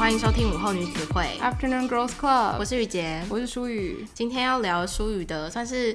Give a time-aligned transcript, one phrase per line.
[0.00, 4.06] 欢迎收听午后女子会 Afternoon Girls Club，我是雨洁，我是舒雨。
[4.14, 5.94] 今天要聊舒雨的，算是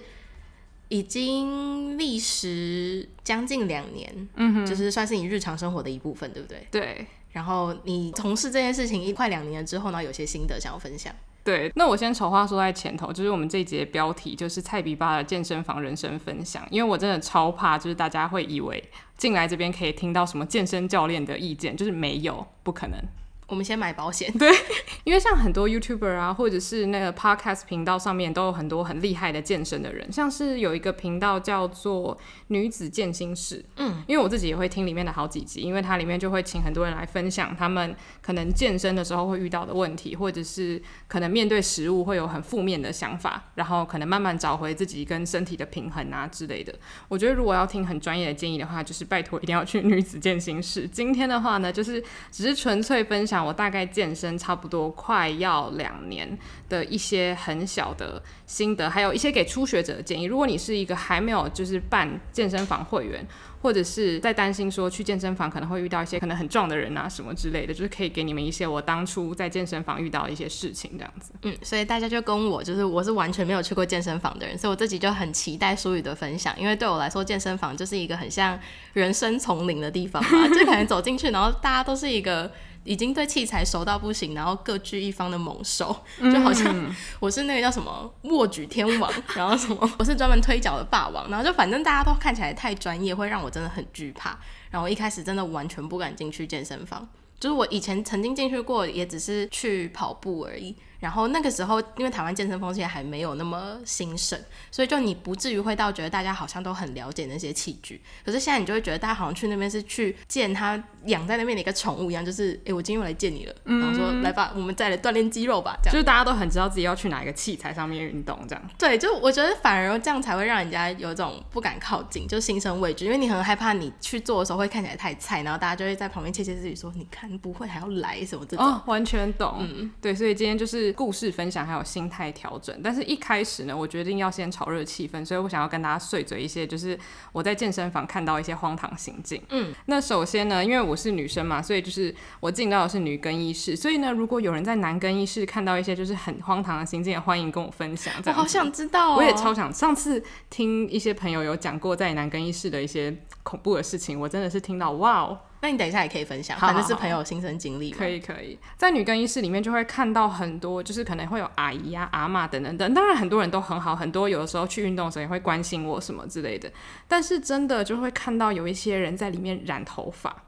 [0.89, 6.68] 已经历时将近两年，嗯哼，就是算是你日常生活的一部分，对不对？
[6.70, 7.07] 对。
[7.32, 11.11] 然后你从事这件事情一快两年了之后呢，有些心得想要分享。
[11.43, 18.87] 对，那我先丑话说在前头，就是我们这一节标题就是菜比巴的健身房人生分享，因为我真的超怕，就是大家会以为
[19.18, 23.00] 进来这边可以听到什么健身教练的意见，就是没有，不可能。
[23.47, 24.31] 我们先买保险。
[24.37, 24.49] 对，
[25.04, 33.63] 因为像很多 YouTuber 啊，或者是那个 Podcast 频道上面都有很多很厉害的健身的人，像是有一个频道叫做女子健心室。
[33.77, 46.73] 嗯，因为我自己也会听里面的好几集，因为它里面就会请很多人来分享他们可能健身的时候会遇到的问题，或者是可能面对食物会有很负面的想法，然后可能慢慢找回自己跟身体的平衡啊之类的。
[47.07, 50.87] 我觉得如果要听很专业的建议的话，就是拜托一定要去女子健心室。
[50.87, 53.34] 今天的话呢，就是只是纯粹分享。
[53.44, 56.38] 我大概健身差不多快要两年
[56.69, 60.25] 的一些很小的心得，还有一些给初学者的建议。
[60.25, 63.25] 如果你是一个还没有就是办健身房会员，
[63.61, 71.31] 或者是在担心说去健身房可能会遇到一些可能很壮的人啊什么之类的，就是可以给你们一些我当初在健身房遇到的一些事情这样子。
[71.42, 78.59] 嗯，所以大家就跟我就是我是完全没有去过健身房的人，所以我自己就很期待舒雨的分享，因为对我来说健身房就是一个很像
[78.94, 82.52] 人生丛林的地方嘛， 就可能走进去，然后大家都是一个。
[82.86, 94.39] 已经对器材熟到不行，然后各据一方的猛兽，就好像我是那个叫什么卧举天王，然后什么我是专门推脚的霸王，然后就反正大家都看起来太专业，会让我真的很惧怕。
[94.69, 97.08] 然后一开始真的完全不敢进去健身房，
[97.39, 100.75] 就是我以前曾经进去过，也只是去跑步而已。
[101.06, 104.39] 然后那个时候，因为台湾健身风气还没有那么兴盛，
[104.72, 108.02] 所以就你不至于会到觉得大家好像都很了解那些器具。
[108.25, 115.77] 可是现在你就会觉得大家好像去那边是去见他养在那边的一个宠物一样，就是哎，我今天又来见你了，然后说来吧，我们再来锻炼肌肉吧。
[115.83, 118.70] 这样就是大家都很知道自己要去哪一个器材上面运动，这样。
[118.76, 128.66] 对，就我觉得反而这样才会让人家有种不敢靠近，就心生畏惧，因为你很害怕你去做的时候会看起来太菜，然后大家就会在旁边窃窃私语说，你看不会还要来什么这种。
[128.66, 129.58] 哦，完全懂。
[129.60, 130.95] 嗯，对，所以今天就是。
[130.96, 136.98] 故事分享还有心态调整，但是一开始呢，我决定要先炒热气氛，所以我想要跟大家碎嘴一些，就是
[137.32, 139.42] 我在健身房看到一些荒唐行径。
[139.50, 148.14] 嗯，那首先呢，因为我是女生嘛，所以就是我进到的是女更衣室，所以呢，如果有人在男更衣室看到一些就是很荒唐的行径，也欢迎跟我分享。
[148.26, 149.74] 我好想知道哦，我也超想。
[149.74, 155.38] 上次听一些朋友有讲过在男更衣室的一些恐怖的事情，我真的是听到哇哦。
[155.66, 157.90] 那你等一下也可以分享，反正是朋友亲身经历。
[157.90, 162.94] 可以可以，在女更衣室里面就会看到很多，就是可能会有阿姨啊、阿妈等等等。
[162.94, 166.72] 当然很多人都很好，很多有的时候去运动的时候也会关心我什么之类的。
[167.08, 170.44] 但是真的就会看到有一些人在里面染头发，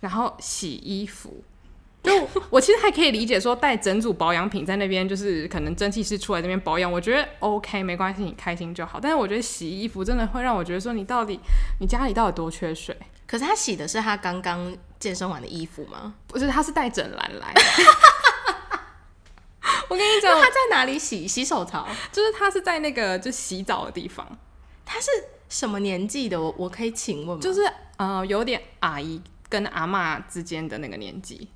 [0.00, 1.44] 然后洗衣服。
[2.02, 2.10] 就
[2.48, 8.98] 我其实还可以理解说带整组保养品在那边，就是可能蒸汽室出来这边保养，我觉得 OK 没关系，你开心就好。
[8.98, 11.38] 但是我觉得洗衣服真的会让我觉得说，你到底
[11.78, 12.96] 你家里到底多缺水？
[13.30, 16.12] 可是他洗的是他刚刚健身完的衣服吗？
[16.26, 17.62] 不是，他是带整篮来的。
[19.88, 21.28] 我跟你讲，他在哪里洗？
[21.28, 21.86] 洗手槽？
[22.10, 24.26] 就是他是在那个就洗澡的地方。
[24.84, 25.08] 他是
[25.48, 26.40] 什么年纪的？
[26.40, 27.40] 我我可以请问吗？
[27.40, 27.60] 就是
[27.98, 31.48] 呃，有点阿姨跟阿妈之间的那个年纪。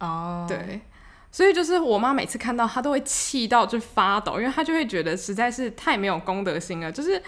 [0.00, 0.82] 哦，对。
[1.30, 7.22] 所以就是我妈每次看到他都会气到就发抖，因为她就会觉得实在是太没有公德心了，就是。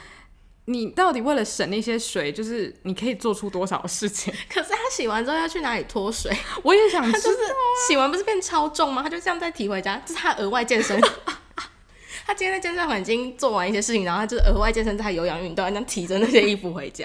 [0.67, 4.33] 你到底为了省那些水，就是你可以做出多少事情？
[4.49, 6.35] 可是他洗完之后要去哪里脱水？
[6.63, 7.39] 我也想知道，就是
[7.87, 9.03] 洗完不是变超重吗？
[9.03, 10.99] 他就这样再提回家，这是他额外健身。
[12.27, 17.05] 他今天在健身房已经做完一些事情，然后他就是额外健身，在有氧运动，这样提着那些衣服回家。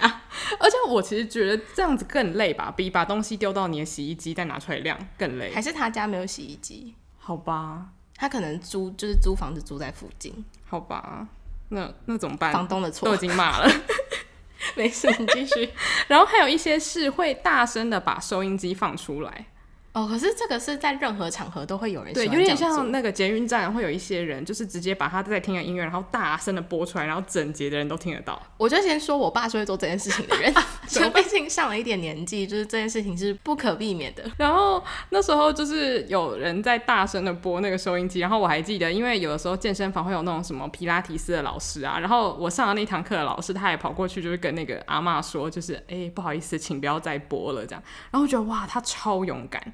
[0.57, 5.51] 而且我其实觉得这样子更累吧，比把东西丢到你的洗衣机再拿出来晾更累。
[5.53, 6.95] 还是他家没有洗衣机？
[7.17, 10.45] 好吧，他可能租就是租房子租在附近。
[10.65, 11.27] 好吧。
[11.69, 12.51] 那那怎么办？
[12.51, 13.71] 房东的错，都已经骂了。
[14.75, 15.69] 没事，你继续。
[16.07, 19.45] 然后还有一些是会大声的把收音机放出来。
[19.91, 28.39] 哦，可是这个是在任何场合都会有人，对，有点像那个捷运站会有一些人，就是直接把他在听的音乐，然后大声的播出来，然后整节的人都听得到。
[28.57, 30.53] 我就先说我爸是会做这件事情的人，
[30.87, 34.23] 就毕竟上了一点年纪，就是这件事情是不可避免的。
[34.37, 47.83] 然后那时候就是有人在大声的播那个收音机，然后我还记得，因为有的时候健身房会有那种什么皮拉提斯的老师啊，然后我上了那堂课的老师，他也跑过去就是跟那个阿嬷说，就是哎、欸、不好意思，请不要再播了这样。
[48.11, 49.73] 然后我觉得哇，他超勇敢。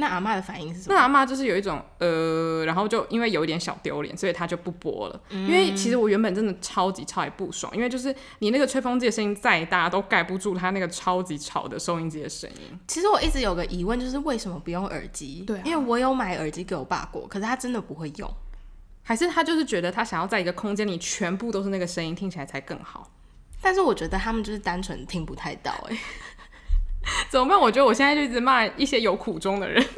[0.00, 0.94] 那阿妈的反应是什么？
[0.94, 5.20] 那阿妈就是有一种呃，然后就因为有一点小丢脸，所以她就不播了。
[5.30, 12.78] 嗯、因为其实我原本真的超级超级不爽，因为就是你那个吹风机的声音再大都盖不住它那个超级吵的收音机的声音。
[12.86, 15.42] 其实我一直有个疑问，就是为什么不用耳机？
[15.44, 18.32] 对、啊，因为我有买耳机给我爸过，可是他真的不会用，
[19.02, 23.10] 还是他就是觉得他想要在一个空间里全部都是那个声音，听起来才更好。
[23.60, 25.98] 但是我觉得他们就是单纯听不太到、欸，哎。
[27.30, 27.58] 怎么办？
[27.58, 29.90] 我觉得我现在就一直骂一些有苦衷的人， 因为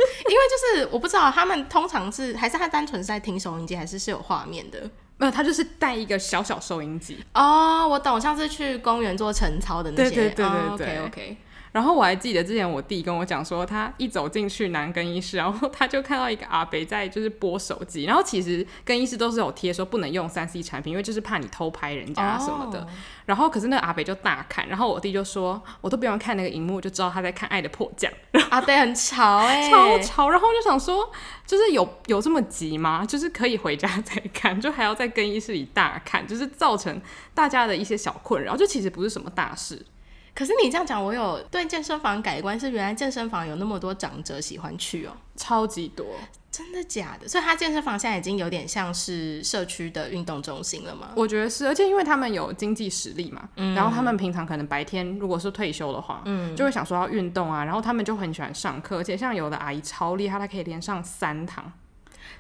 [0.75, 4.91] 就是我不知道他们通常是还是他单纯是在听收音机，还是是有画面的？
[5.17, 7.23] 没有，他就是带一个小小收音机。
[7.35, 10.11] 哦，我懂，像是去公园做晨操的那些。
[10.11, 10.57] 对对对对对。
[10.67, 11.37] Oh, OK OK。
[11.73, 18.05] 然后我还记得之前我弟跟我讲说，他一走进去男更衣室，然后他就看到一个阿北在就是拨手机。
[18.05, 22.81] 然后其实更衣室都是有贴说不能用三 C 产品，因为就是怕你偷拍人家什么的。
[22.81, 22.89] Oh.
[23.27, 28.11] 然后可是那个阿北就大看，然后我弟就说，我都不用看那个荧幕就知道他在看《爱的迫降》。
[28.51, 30.31] 阿伯很吵哎、欸，超吵。
[30.31, 31.09] 然后 就想说，
[31.47, 33.07] 就是有有这么急吗？
[33.07, 37.01] 就是可以回家再看，就还要在更衣室里大看，就是造成
[37.33, 38.57] 大家的一些小困扰。
[38.57, 39.87] 就其实不是什么大事。
[40.35, 46.07] 可是你这样讲，我有对健身房改观，是原来健身房有那么多长者喜欢去哦、喔，超级多，
[46.51, 47.29] 真的假的？
[47.29, 51.11] 所以他健身房现在已经有点像是社区的运动中心了吗？
[51.17, 61.73] 我觉得是，而且因为他们有经济实力嘛，嗯、然后他们平常可能白天如果是退休的话，嗯，就会想说要运动啊，然后他们就很喜欢上课，而且像有的阿姨超厉害，她可以连上三堂，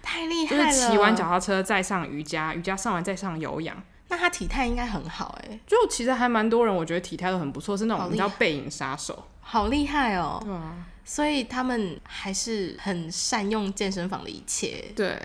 [0.01, 3.77] 太厉害了，就是骑完脚踏车再上瑜伽，瑜伽上完再上有氧。
[4.11, 10.45] 那他体态应该很好哎、欸，就其实还蛮多人，我觉得体态都很不错，是那种我们叫背影杀手，好厉害哦、喔。
[10.45, 14.85] 对啊，所以他们还是很善用健身房的一切。
[14.97, 15.17] 对，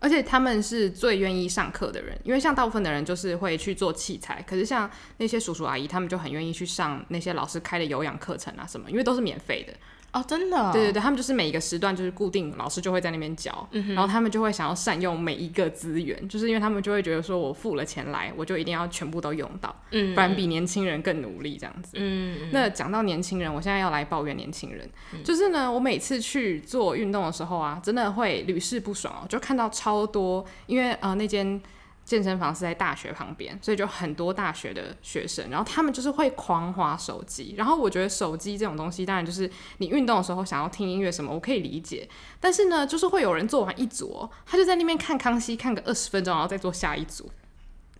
[0.00, 9.74] 而且他们是最愿意上课的人，因为像大部分的人就是会去做器材，可是像那些叔叔阿姨，他们就很愿意去上那些老师开的有氧课程啊什么，因为都是免费的。
[10.12, 10.70] 哦，真的、哦？
[10.72, 21.92] 对对对，他们就是每一个时段就是固定老师就会在那边教，嗯、然后他们就会想要善用每一个资源，就是因为他们就会觉得说，我付了钱来，我就一定要全部都用到，嗯，不然比年轻人更努力这样子。
[21.94, 31.60] 嗯，那讲到年轻人，我现在要来抱怨年轻人，嗯、就是呢，我每次去做运动的时候啊，真的会屡试不爽哦，就看到超多，因为呃那间。
[32.04, 37.54] 健身房是在大学旁边，所以就很多大学的学生，然后他们就是会狂滑手机。
[37.56, 42.08] 然后我觉得手机这种东西，当然就是你运动的时候想要听音乐什么，我可以理解。
[42.40, 47.30] 但是呢，就是会有人做完一组，他就在那边看康熙，看个二十分钟，然后再做下一组。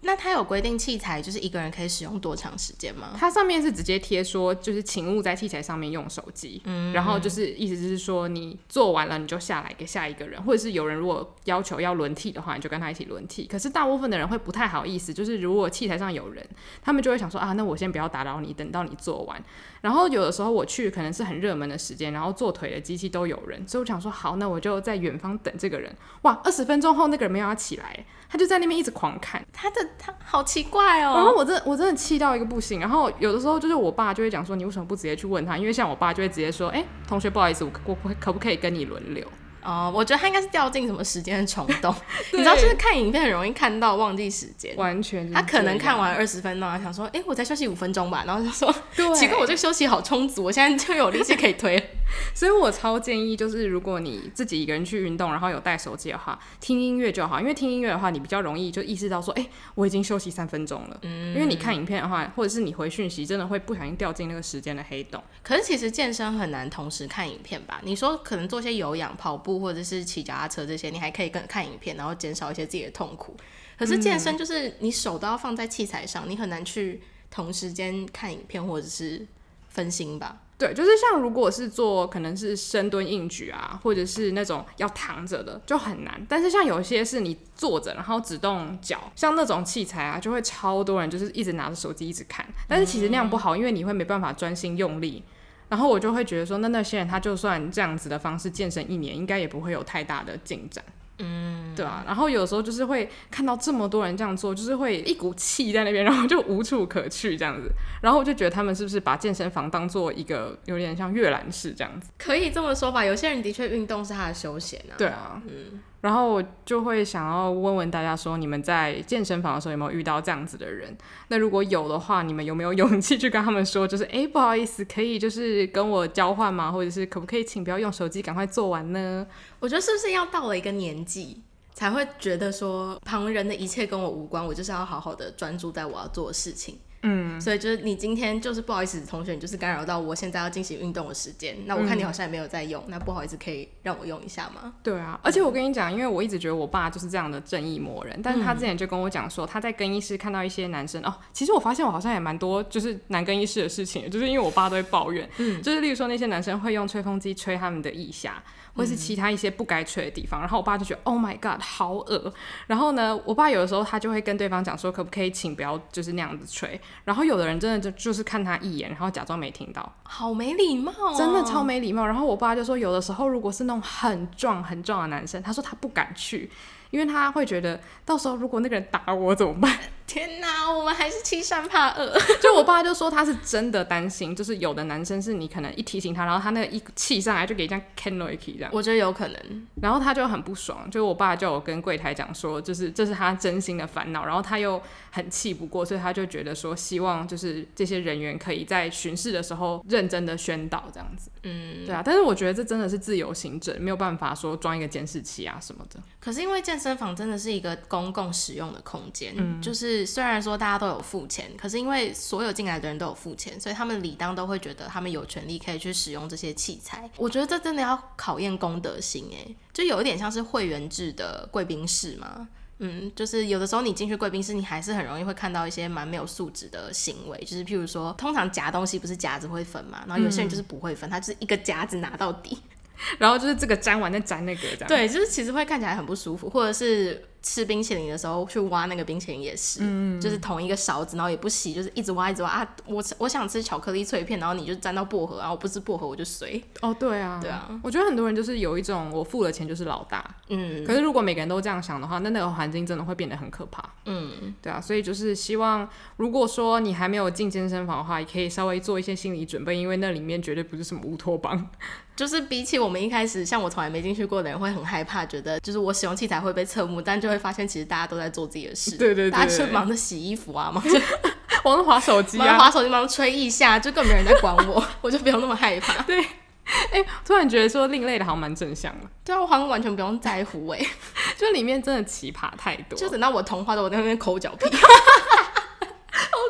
[0.05, 3.15] 那他有规定器材就是一个人可以使用多长时间吗？
[3.17, 6.61] 它上面是直接贴说，就是请勿在器材上面用手机。
[6.65, 13.47] 嗯，然后就是意思就是说，你做完了你就下来给下一个人，或者是有人如果要求要轮替的话，你就跟他一起轮替。
[13.47, 16.45] 可是大部分的人会不太好意思，就是如果器材上有人，
[16.83, 19.43] 他们就会想说啊，那我先不要打扰你，等到你做完。
[19.83, 25.95] 然后有的时候我去可能是很热门的时间，然后做腿的机器都有人，所以我想说好，那我就在远方等这个人。
[26.23, 29.89] 哇，二十分钟后那个人没有要起来，他就在那边一直狂看他的。
[29.99, 35.59] 他好奇怪哦，然后我真的我真的气到一个不行，然后有的时候就是我爸就会讲说，你为什么不直接去问他？
[35.59, 37.71] 因为像我爸就会直接说，哎，同学不好意思，我
[38.05, 39.27] 我可不可以跟你轮流？
[39.63, 41.95] 哦，我觉得他应该是掉进什么时间的虫洞，
[42.33, 51.77] 你知道，就是看影片很容易看到忘记时间，完全他可能看完二十分钟，他想说，哎，我再休息五分钟吧，然后就说，对，奇怪，我这个休息好充足，我现在就有力气可以推。
[52.35, 60.99] 所以我超建议，就是如果你自己一个人去运动，然后有带手机的话，听音乐就好，因为听音乐的话，你比较容易就意识到说，哎，我已经休息三分钟了。
[61.03, 65.23] 嗯，因为你看影片的话，或者是你回讯息，真的会不小心掉进那个时间的黑洞。
[65.43, 67.81] 可是其实健身很难同时看影片吧？
[67.85, 73.37] 你说可能做些有氧、跑步，或者是骑脚踏车这些，你还可以跟看影片，然后减少一些自己的痛苦。
[73.79, 77.01] 可是健身就是你手都要放在器材上，你很难去
[77.31, 79.27] 同时间看影片或者是
[79.69, 80.39] 分心吧？
[80.63, 86.25] 对，就是像如果是做可能是深蹲硬举啊，或者是那种要躺着的，就很难。
[86.29, 92.47] 但是像有些是你坐着，然后只动脚，像那种器材啊，就会超多人就是一直拿着手机一直看。
[92.69, 95.25] 但是其实那样不好，因为你会没办法专心用力。
[95.69, 100.85] 然后我就会觉得说，那那些人他就算这样子的方式健身一年，应该也不会有太大的进展。
[101.19, 102.03] 嗯，对啊。
[102.07, 107.71] 然后有时候就是会看到这么多人这样做，就是会一股气在那边，然后就无处可去这样子。
[108.01, 112.11] 然后我就觉得他们是不是把健身房当做一个有点像阅览室这样子？
[112.19, 113.05] 可以这么说吧。
[113.05, 114.95] 有些人的确运动是他的休闲啊。
[114.99, 115.81] 对啊，嗯。
[116.03, 120.95] 然后我就会想要问问大家说，你们在健身房的时候有没有遇到这样子的人？
[121.29, 126.71] 那如果有的话，你们有没有勇气去跟他们说，就是哎，不好意思，可以就是跟我交换吗？
[126.71, 129.27] 或者是可不可以请不要用手机，赶快做完呢？
[129.61, 131.41] 我觉得是不是要到了一个年纪，
[131.73, 136.79] 才会觉得说旁人的一切跟我无关，我就是要好好的专注在我要做的事情。
[137.03, 141.57] 嗯，所以就是你今天就是不好意思，同学，你就是干扰到我现在要进行运动的时间。
[141.67, 144.75] 那我看你好像也没有在用，嗯、那不好意思，可以让我用一下吗？
[144.83, 158.43] 对啊，而且我跟你讲，因为我一直觉得我爸就是这样的正义魔人，但是他之前就跟我讲说，他在更衣室看到一些男生哦，其实我发现我好像也蛮多就是男更衣室的事情，就是因为我爸都会抱怨，嗯，就是例如说那些男生会用吹风机吹他们的腋下。
[158.75, 162.33] 或是其他一些不该吹的地方，嗯、然后我爸就觉得 Oh my God，好恶。
[162.67, 166.81] 然后呢，我爸有的时候他就会跟对方讲说，可不可以请不要就是那样子吹。
[167.05, 172.07] 然后有的人真的就就是看他一眼，然后假装没听到，好没礼貌、哦，真的超没礼貌。
[172.07, 176.51] 然后我爸就说，有的时候如果是那种很壮很壮的男生，他说他不敢去。
[176.91, 179.73] 因为他会觉得，到时候如果那个人打我怎么办？
[180.13, 182.13] 天哪，我们还是欺善怕恶。
[182.39, 188.71] 就我爸就说他是真的担心，就是有的男生是你可能一提醒他，然后他那个一气上来就给这样 can l 这样。
[188.75, 190.91] 我觉得有可能，然后他就很不爽。
[190.91, 201.31] 就我爸就有跟柜台讲说，就是这是他真心的烦恼，然后他又很气不过，所以他就觉得说，希望就是这些人员可以在巡视的时候认真的宣导这样子。
[201.45, 202.03] 嗯，对啊。
[202.05, 205.99] 但是我觉得这真的是自由行政，没有办法说装一个监视器啊什么的。
[206.21, 217.11] 可是因为健身房真的是一个公共使用的空间，嗯，就是虽然说大家都有付钱，可是因为所有进来的人都有付钱，所以他们理当都会觉得他们有权利可以去使用这些器材。
[217.17, 232.59] 我觉得这真的要考验公德心，哎，就有一点像是会员制的贵宾室嘛，嗯，就是有的时候你进去贵宾室，你还是很容易会看到一些蛮没有素质的行为，就是譬如说，通常夹东西不是夹子会分嘛，然后有些人就是不会分，他就是一个夹子拿到底，
[233.19, 237.25] 然后就是这个粘完再粘那个，这样，对，就是其实会看起来很不舒服，或者是。
[237.43, 242.77] 吃冰淇淋的时候去挖那个冰淇淋也是，嗯、就是同一个勺子，然后也不洗，就是一直挖一直挖啊！
[242.87, 246.63] 我我想吃巧克力脆片，然后你就沾到薄荷，然后我不吃薄荷我就随。
[246.81, 261.69] 哦，对啊，对啊，我觉得很多人就是有一种我付了钱就是老大，嗯，可是如果每个人都这样想的话，那那个环境真的会变得很可怕，嗯，对啊，所以就是希望，如果说你还没有进健身房的话，也可以稍微做一些心理准备，因为那里面绝对不是什么乌托邦。
[262.15, 271.01] 就是比起我们一开始，像我从来没进去过的人会很害怕，觉得就是我使用器材会被侧目，但就会发现其实大家都在做自己的事，对对大家是忙着洗衣服啊，忙着
[271.65, 276.03] 忙着滑手机啊，忙着滑手机，忙着吹一下，就更没人在管我， 我就不用那么害怕。
[276.03, 280.89] 对，哎、欸，突然觉得说另类的好像蛮正向的，对啊，我好像完全不用在乎哎、欸，
[281.37, 284.81] 就里面真的奇葩太多，就等到我同化的我在那边抠脚皮，好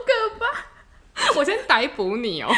[0.06, 2.52] 可怕，我先逮捕你哦。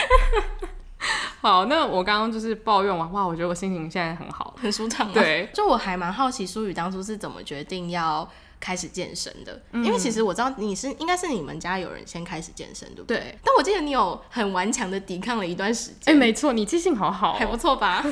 [1.40, 5.12] 好，那我刚刚就是抱怨完，哇，我觉得我心情现在很好，很舒畅。
[5.12, 8.26] 对，就我还蛮好奇，舒宇当初是怎么决定要
[8.58, 9.62] 开始健身的？
[9.73, 13.18] 嗯、因为其实我知道你是应该是你们家有人先开始健身，对不对？
[13.18, 13.38] 对。
[13.44, 16.06] 但我记得你有很顽强的抵抗了一段时间。
[16.06, 18.04] 哎、欸，没错，你记性好好、哦，还不错吧？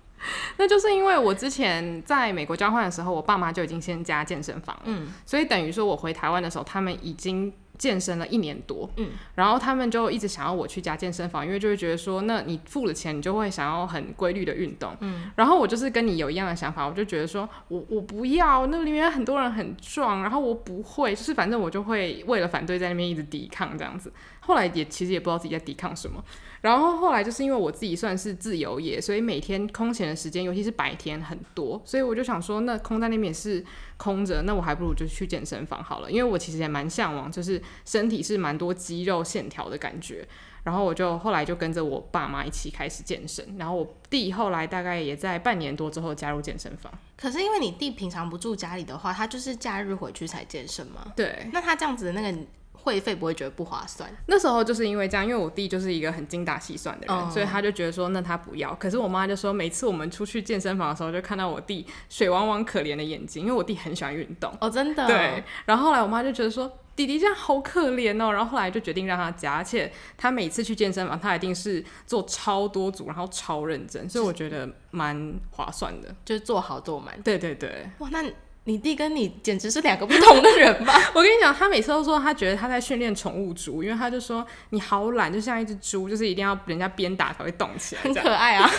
[0.56, 7.52] 那就是因为我之前在美国交换的时候，我爸妈就已经先加健身房了，嗯，所以等于说我回台湾的时候，他们已经。
[7.78, 24.12] 健身了一年多，嗯，然后他们就一直想要我去加健身房，因为就会觉得说，那你付了钱，你就会想要很规律的运动，嗯，然后我就是跟你有一样的想法，我就觉得说我我不要，那里面很多人很壮，然后我不会，就是反正我就会为了反对在那边一直抵抗这样子。
[24.48, 26.24] 后来也其实也不知道自己在抵抗什么，
[26.62, 33.62] 然后后来就是因为我自己算是自由业，所以每天空闲的时间，尤其是白天很多，所以我就想说，那空在那边也是
[33.98, 40.26] 空着，那我还不如就去健身房好了，因为我其实也蛮向往，就是身体是蛮多肌肉线条的感觉。
[40.64, 46.92] 然后我就后来就跟着我爸妈一起开始健身，然后我弟后来大概也在半年多之后加入健身房。
[47.16, 51.12] 可是因为你弟平常不住家里的话，他就是假日回去才健身吗？
[51.14, 51.48] 对。
[51.52, 52.38] 那他这样子的那个。
[52.82, 54.10] 会费不会觉得不划算？
[54.26, 57.30] 那时候就是因为这样，因为我弟就是一个很精打细算的人，oh.
[57.30, 58.74] 所以他就觉得说，那他不要。
[58.76, 65.06] 可是我妈就说，每次我们出去健身房的时候，就看到我弟水汪汪可怜的眼睛，因为我弟很喜欢运动哦，oh, 真的。
[65.06, 65.42] 对。
[65.66, 77.20] 然后后来我妈就觉得说，弟弟这样好可怜哦，然后后来就决定让他加，而且他每次去健身房，他一定是做超多组，然后超认真，所以我觉得蛮划算的，就是做好做满。
[77.22, 77.90] 对对对。
[77.98, 78.24] 哇，那。
[78.68, 80.92] 你弟跟你简直是两个不同的人吧？
[81.14, 88.70] 我跟你讲，他每次都说他觉得他在训练宠物猪，因为他就说你好懒，就像一只猪，就是一定要人家鞭打才会动起来，很可爱啊。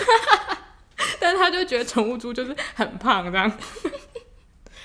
[1.19, 3.51] 但是他就觉得宠物猪就是很胖这样。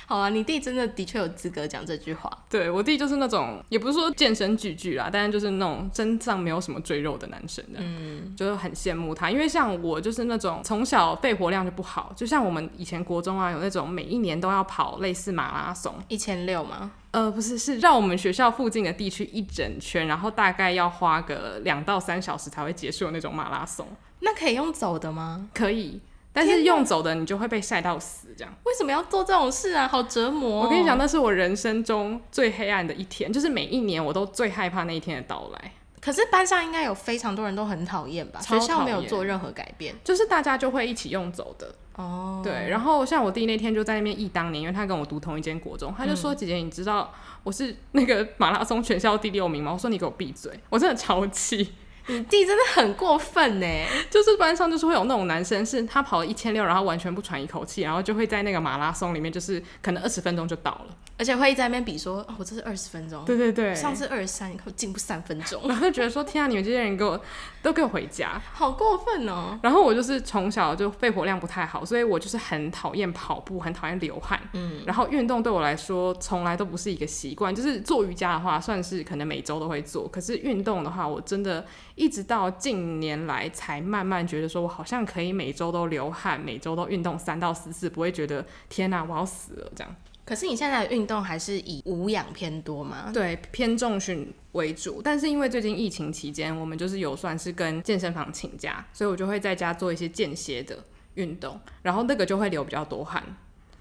[0.06, 2.30] 好啊，你弟真的的确有资格讲这句话。
[2.50, 9.30] 对，我弟就是那种，也不是说健身巨巨啦，但是就是那种身上没有什么赘肉的男生的，嗯，就是很羡慕他。
[9.30, 16.90] 因为像我就是那种从小肺活量就不好，就像我们以前国中啊，有那种每一年都要跑类似马拉松，一千六吗？
[17.12, 23.86] 呃，不是，是绕我们学校附近的地区一整圈，然后大概要花个两到三小时才会结束的那种马拉松。
[24.20, 25.48] 那可以用走的吗？
[25.54, 26.00] 可以。
[26.34, 28.52] 但是用走的你就会被晒到死，这样。
[28.64, 29.86] 为什么要做这种事啊？
[29.86, 30.64] 好折磨哦！
[30.64, 35.72] 我跟你讲，那是我人生中最黑暗的一天，就是每一年我都最害怕那一天的到来。
[36.00, 38.40] 可是班上应该有非常多人都很讨厌吧？
[38.40, 41.74] 学校没有做任何改变，就是大家就会一起用走的。
[41.94, 42.68] 哦，对。
[42.68, 47.10] 然后像我弟那天就在那边忆当年，因为他跟我读同一间国中，他就说：“姐姐，你知道
[47.44, 51.72] 我是那个马拉松全校第六名吗？”我说：“你给我闭嘴！”我真的超气。
[52.06, 53.66] 你弟真的很过分呢，
[54.10, 67.20] 就是班上就是会有那种男生，是他跑了一千六，然后完全不喘一口气，然后就会在那个马拉松里面，就是可能二十分钟就到了，而且会一直在那边比说，哦，我这是二十分钟，对对对，上次二十三，我进步三分钟， 然后就觉得说，天啊，你们这些人给我
[67.62, 69.58] 都给我回家，好过分哦。
[69.62, 81.64] 然后我就是从小就肺活量不太好，所以我就是很讨厌跑步，很讨厌流汗，嗯，然后运动对我来说从来都不是一个习惯，就是做瑜伽的话，算是可能每周都会做，可是运动的话，我真的。
[81.96, 89.94] 一直到近年来，才慢慢觉得说，我好像可以每周都流汗，每周都运动三到四次，不会觉得天哪，我要死了这样。
[90.24, 93.10] 可是你现在的运动还是以无氧偏多吗？
[93.12, 95.02] 对，偏重训为主。
[95.02, 100.82] 但是因为最近疫情期间，我们就是有算是跟健身房请假，所以我就会在家做一些间歇的
[101.14, 103.22] 运动，然后那个就会流比较多汗。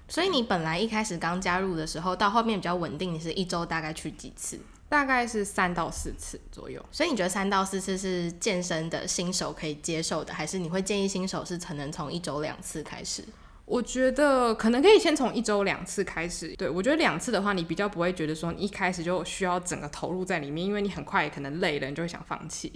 [0.06, 4.60] 所以你本来一开始刚加入的时候，到后面比较稳定，你是一周大概去几次？
[4.86, 13.24] 大概是三到四次左右，所以你觉得三到四次是健身的新手可以接受的，还是你会建议新手是可能从一周两次开始？
[13.66, 16.54] 我觉得可能可以先从一周两次开始。
[16.56, 22.72] 对，我觉得两次的话，你比较不会觉得说你一开始就需要整个投入在里面，因为你很快可能累了，你就会想放弃。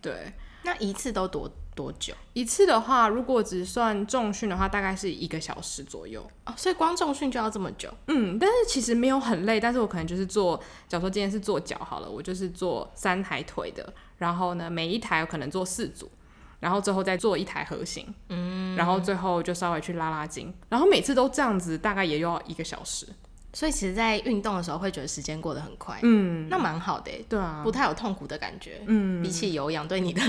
[0.00, 2.14] 对，那一次都多多久？
[2.32, 6.26] 一次的话，如果只算重训的话，大概是一个小时左右。
[6.44, 7.92] 哦，所以光重训就要这么久？
[8.08, 10.56] 嗯，但是其实没有很累，但是我可能就是做，
[10.88, 16.10] 假如说今天是做脚好了，我就是做三台腿的，然后呢，每一台有可能做四组，
[16.64, 23.06] 然后最后再做一台核心，嗯，然后最后就稍微去拉拉筋，然后每次都这样子，大概也要一个小时。
[23.52, 30.22] 所以其实，在运动的时候会觉得时间过得很快，嗯，那蛮好的，对啊，不太有痛苦的感觉，嗯，比起有氧对你的，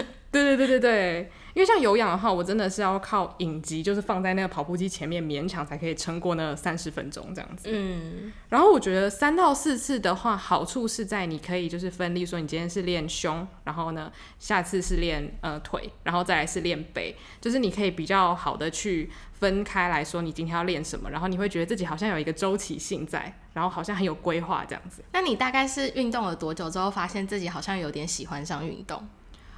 [0.43, 1.31] 对对对对对。
[1.53, 7.69] 因为像有氧的话，我真的是要靠影集，就是放在那个跑步机前面，勉强才可以撑过那三十分钟这样子。
[7.71, 25.01] 嗯，然后我觉得三到四次的话，好处是在你可以就是分，例说你今天是练胸，然后呢，下次是练呃腿，然后再来是练背，就是你可以比较好的去分开来说，你今天要练什么，然后你会觉得自己好像有一个周期性在，然后好像很有规划这样子。
[25.13, 29.07] 那你大概是运动了多久之后，发现自己好像有点喜欢上运动？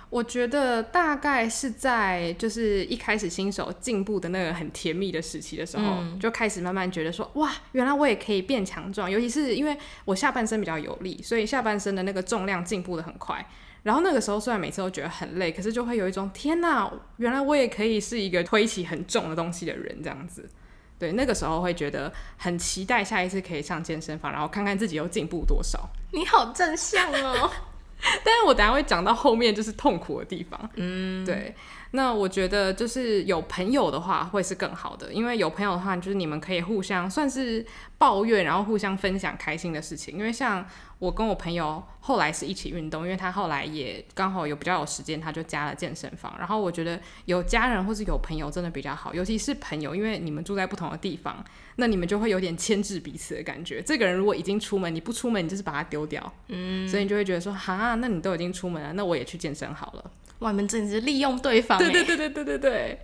[0.10, 9.12] 我觉得大概是在就是一开始新手进步的那个很甜蜜的时期的时候，嗯、就开始慢慢觉得说，哇，原来我也可以变强壮。
[9.12, 13.46] 尤其是因为我下半身比较有力，所以下半身的那个重量进步的很快。
[13.84, 20.50] 然后那个时候虽然每次都觉得很累，可是就会有一种天哪，原来我也可以是一个推起很重的东西的人这样子。
[21.00, 25.90] 对，那个时候会觉得很期待下一次可以上健身房，然后看看自己又进步多少。
[26.12, 27.52] 你好正向哦。
[28.24, 31.54] 但是我等下会讲到后面就是痛苦的地方，嗯，对。
[31.92, 37.66] 那我觉得就是有朋友的话会是更好的，因为有朋友的话，就是你们可以互相算是
[37.98, 40.18] 抱怨，然后互相分享开心的事情。
[40.18, 40.66] 因为像
[41.00, 46.36] 我跟我朋友后来是一起运动，因为他后来也刚好有比较有时间，他就加了健身房。
[46.38, 51.44] 然后我觉得有家人或是有朋友真的比较好，尤其是朋友，因为你们住在不同的地方，
[51.78, 53.82] 那你们就会有点牵制彼此的感觉。
[53.82, 60.12] 这个人如果已经出门，你不出门，你就是把他丢掉，嗯，所以你就会觉得说，哈，那你都已经出门了，那我也去健身好了。
[60.40, 61.78] 哇，你们简直利用对方！
[61.78, 63.00] 对对对对对对对，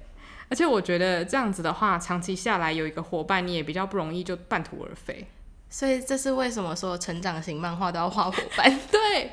[0.49, 5.27] 而且我觉得这样子的话，长期下来有一个伙伴，你也比较不容易就半途而废。
[5.69, 8.79] 所以这是为什么说成长型漫画都要画伙伴？
[8.91, 9.31] 对，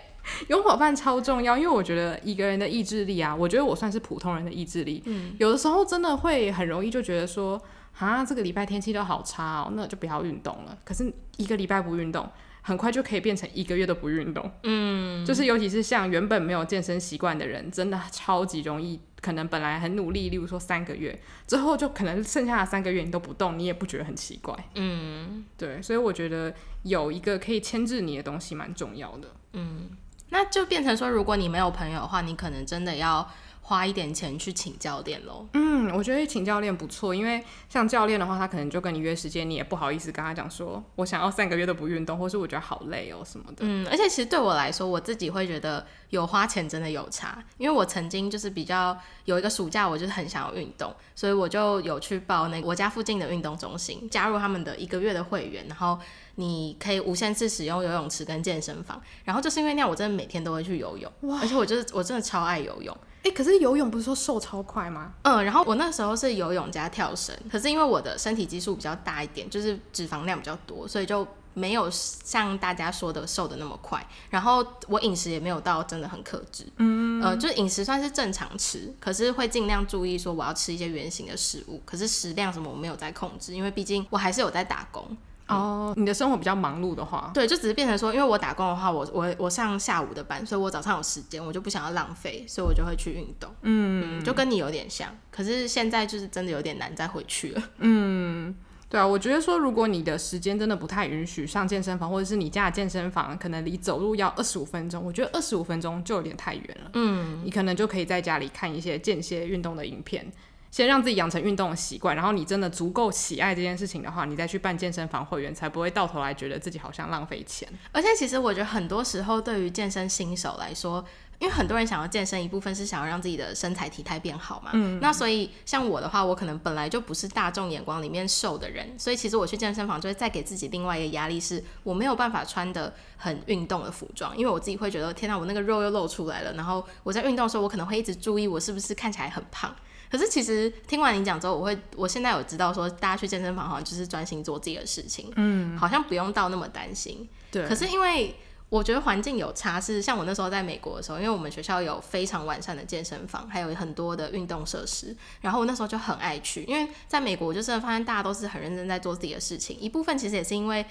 [0.49, 7.61] 有伙伴超重要，因为我觉得一个人的意志力啊，我觉得我算是普通人的意志力，嗯，有的时候真的会很容易就觉得说，
[7.99, 10.79] 啊，这个礼拜天气都好差哦，那就不要运动了。
[10.85, 12.27] 可是一个礼拜不运动。
[12.63, 29.91] 很快就可以变成一个月都不运动，嗯，就是尤其是像原本没有健身习惯的人，真的超级容易，可能本来很努力，例如说三个月之后，就可能剩下的三个月你都不动，你也不觉得很奇怪，嗯，对，所以我觉得有一个可以牵制你的东西蛮重要的，嗯，
[30.29, 33.31] 那就变成说，如果你没有朋友的话，你可能真的要。
[33.71, 35.47] 花一点钱去请教练喽。
[35.53, 43.59] 嗯，我觉得请教练不错，因为像教练的话，他可能就跟你约时间，你也不好意思跟他讲说，我想要三个月都不运动，或是我觉得好累哦什么的。
[43.61, 55.97] 嗯，而且其实对我来说，我自己会觉得有花钱真的有差，因为我曾经就是比较有一个暑假，我就是很想要运动，所以我就有去报那个我家附近的运动中心，加入他们的一个月的会员，然后
[56.35, 62.97] 你可以无限次使用游泳池跟健身房，然后就是因为那样，我真的每天都会去游泳，哇而且我就是我真的超爱游泳。
[63.23, 65.13] 哎、欸，可是游泳不是说瘦超快吗？
[65.23, 74.03] 嗯，然后我那时候是游泳加跳绳，可是因为我的身体基数比较大一点，就是脂肪量比较多，所以就没有像大家说的瘦的那么快。
[74.31, 85.15] 然后我饮食也没有到真的很克制，嗯，呃，就是饮食算是正常吃，可是会尽量注意说我要吃一些圆形的食物，可是食量什么我没有在控制，因为毕竟我还是有在打工。
[85.55, 93.51] 哦，你的生活比较忙碌的话，对，就只是变成说，因为我打工的话，我我我上下午的班，所以我早上有时间，我就不想要浪费，所以我就会去运动。
[93.63, 97.63] 嗯，嗯，就跟你有点像，可是现在就是真的有点难再回去了。
[97.79, 98.55] 嗯，
[98.89, 106.91] 对啊，我觉得说，如果你的时间真的不太允许上健身房，或者是你家的健身房可能离走路要二十五分钟，我觉得二十五分钟就有点太远了。
[106.95, 110.31] 嗯，你可能就可以在家里看一些间歇运动的影片。
[110.71, 117.69] 先让自己养成运动的习惯，然后你真的足够喜爱这件事情的话，你再去办健身房会员，才不会到头来觉得自己好像浪费钱。
[117.93, 121.05] 而且其实我觉得很多时候对于健身新手来说，
[121.41, 124.71] 因为很多人想要健身，一部分是想要让自己的身材体态变好嘛。
[124.75, 125.01] 嗯。
[125.01, 136.53] 那所以像我的话，我可能本来就不是大众眼光里面瘦的人，所以其实我去健身房就会再给自己另外一个压力，是我没有办法穿的很运动的服装，因为我自己会觉得天哪，我那个肉又露出来了。
[136.53, 139.75] 然后我在运动的时候，我可能会一直注意我是不是看起来很胖。
[140.11, 147.29] 可是其实听完你讲之后，我会我现在有知道说，大家去健身房好像就是专心做自己的事情，嗯，好像不用到那么担心。
[147.51, 147.67] 对。
[147.69, 148.35] 可是因为
[148.69, 159.79] 我觉得环境有差，是像我那时候在美国的时候，因为我们学校有非常完善的健身房，还有很多的运动设施，然后我那时候就很爱去，因为在美国我就真的发现大家都是很认真在做自己的事情。
[159.79, 160.85] 一部分其实也是因为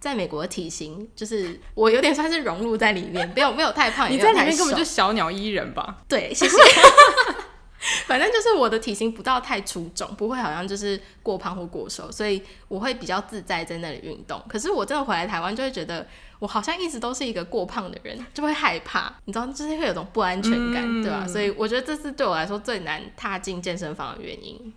[0.00, 6.02] 在美国的体型，就是我有点算是融入在里面，没有没有太胖，你在里面根本就小鸟依人吧？
[6.06, 6.56] 对，谢谢。
[8.06, 14.40] 反正就是我的体型不到太出众，不会好像就是过胖或过瘦，所以我会比较自在在那里运动。
[14.48, 16.06] 可是我真的回来台湾，就会觉得
[16.38, 21.26] 我好像一直都是一个过胖的人，就会害怕，你知道，就是会有种不安全感，嗯、对吧？
[21.26, 24.72] 所以我觉得这是对我来说最难踏进健身房的原因。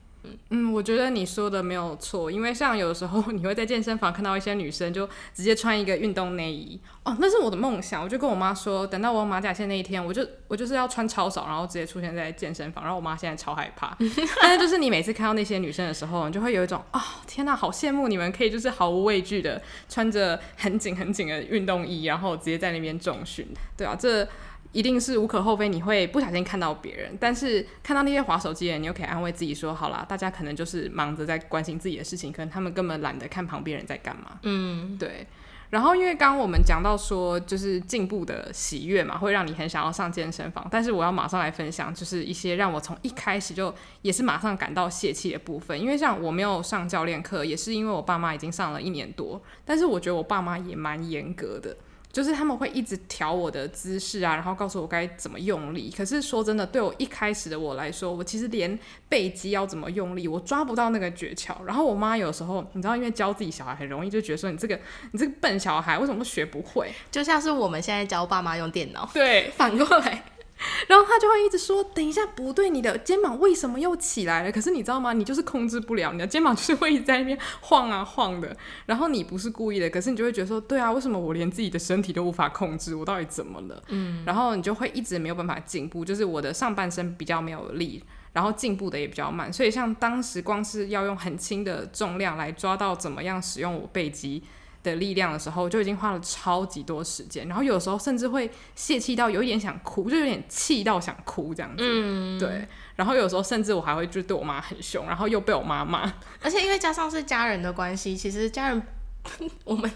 [0.50, 8.04] 嗯，我觉得你说的没有错，因为像有时候你会在健身房看到一些女生就直接穿一个运动内衣哦，那是我的梦想。
[8.04, 12.84] 我就跟我妈说，等到我马甲线那一天，我就我就是要穿超少，然后直接出现在健身房。
[12.84, 13.98] 然后我妈现在超害怕，
[14.42, 23.48] 但是就是你每次看到那些女生的时候，你就会有一种啊、哦，天哪，好羡慕你们可以就是毫无畏惧的穿着很紧很紧的运动衣，然后直接在那边重训。
[23.76, 24.28] 对啊，这。
[24.72, 34.40] 一定是无可厚非，你会不小心看到别人，但是看到那些滑手机的人，你又可以安慰自己说：好啦，大家可能就是忙着在关心自己的事情，可能他们根本懒得看旁边人在干嘛。
[34.44, 35.26] 嗯，对。
[35.70, 40.66] 然后因为刚刚我们讲到说，就是进步的喜悦嘛，会让你很想要上健身房。
[40.72, 45.78] 但是我要马上来分享，就是一些让我从一开始就也是马上感到泄气的部分。
[45.78, 51.76] 因为像我没有上教练课，也是因为我爸妈已经上了一年多，但是我觉得我爸妈也蛮严格的。
[52.18, 55.94] 就是他们会一直调我的姿势啊，然后告诉我该怎么用力。
[55.96, 61.54] 可是说真的，对我一开始的我来说，我其实连背肌要怎么用力，我抓不到那个诀窍。
[61.64, 64.80] 然后我妈有时候，你知道，因为教自己小孩很容易，就觉得说你这个
[65.12, 66.92] 你这个笨小孩，为什么都学不会？
[67.12, 70.24] 就像是我们现在教爸妈用电脑，对，反过来。
[70.88, 74.52] 然后他就会一直说：“等一下，不对，你的肩膀为什么又起来了？
[74.52, 75.14] 可是你知道吗？
[75.14, 78.56] 你就是控制不了，你的肩膀就是会一直在那边晃啊晃的。
[78.88, 82.96] 然后你不是故意的，可是你就会觉得说：对啊，为什么我连自己的身体都无法控制？
[82.96, 83.84] 我到底怎么了？
[83.90, 84.24] 嗯。
[84.26, 89.54] 然后你就会一直没有办法进步，就是我的上半身比较没有力，然后进步的也比较慢。
[89.54, 94.44] 所以像当时光是要用很轻的重量来抓到怎么样使用我背肌。”
[94.88, 101.78] 的力量的时候，就已经花了超级多时间，然后有时候甚至会泄气到有一点想哭，就有点气到想哭这样子。
[101.80, 102.68] 嗯，对。
[102.96, 106.12] 然后有时候甚至我还会就对我妈很凶，然后又被我妈骂。
[106.42, 108.82] 而且因为加上是家人的关系，其实家人
[109.66, 109.92] 我们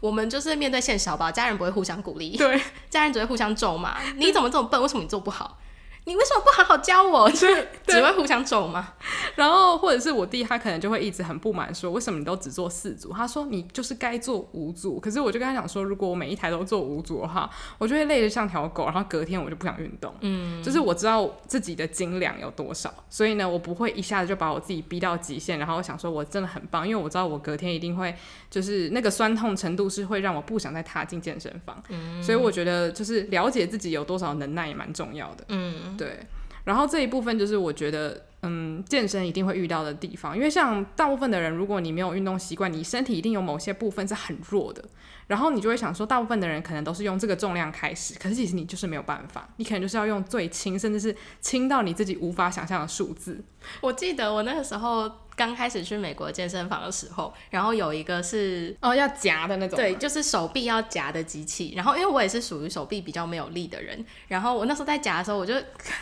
[0.00, 4.00] 我们就是面对现实吧，家人不会互相鼓励，对，家人只会互相咒骂。
[4.16, 4.80] 你怎么这么笨？
[4.80, 5.58] 为什么你做不好？
[6.06, 7.28] 你为什么不好好教我？
[7.32, 7.48] 就
[7.86, 8.92] 只会互相咒吗？
[9.36, 13.12] 然后或者是我弟，他可能就会一直很不满，说为什么你都只做四组？
[13.12, 15.00] 他说你就是该做五组。
[15.00, 20.12] 可是我就跟他讲说，如果我每一台都做五组的话，我就会累得像条狗，然后隔天我就不想运动。
[20.20, 28.14] 嗯，就是我知道自己的斤两有多少，所以呢，我不会一下子就把我自己逼到极限，然后我想说我真的很棒，因为我知道我隔天一定会
[28.50, 31.82] 就是那个酸痛程度是会让我不想再踏进健身房。
[31.88, 35.44] 嗯，所以我觉得就是了解自己有多少能耐也蛮重要的。
[35.48, 35.93] 嗯。
[35.96, 36.18] 对，
[36.64, 44.84] 然后这一部分就是我觉得，嗯，健身一定会遇到的地方，因为像大部分的人，如果你没有运动习惯，你身体一定有某些部分是很弱的，
[45.26, 53.42] 然后你就会想说，大部分的人可能都是用这个重量开始，可是其实你就是没有办法，你可能就是要用最轻，甚至是轻到你自己无法想象的数字。
[53.80, 61.72] 我记得我那个时候刚开始去美国健身房的时候，然后有一个是哦要夹的那种，对，就是手臂要夹的机器。
[61.76, 65.54] 然后因为我也是属于手臂比较没有力的人，然后我那时候在夹的时候，我就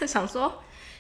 [0.06, 0.52] 想说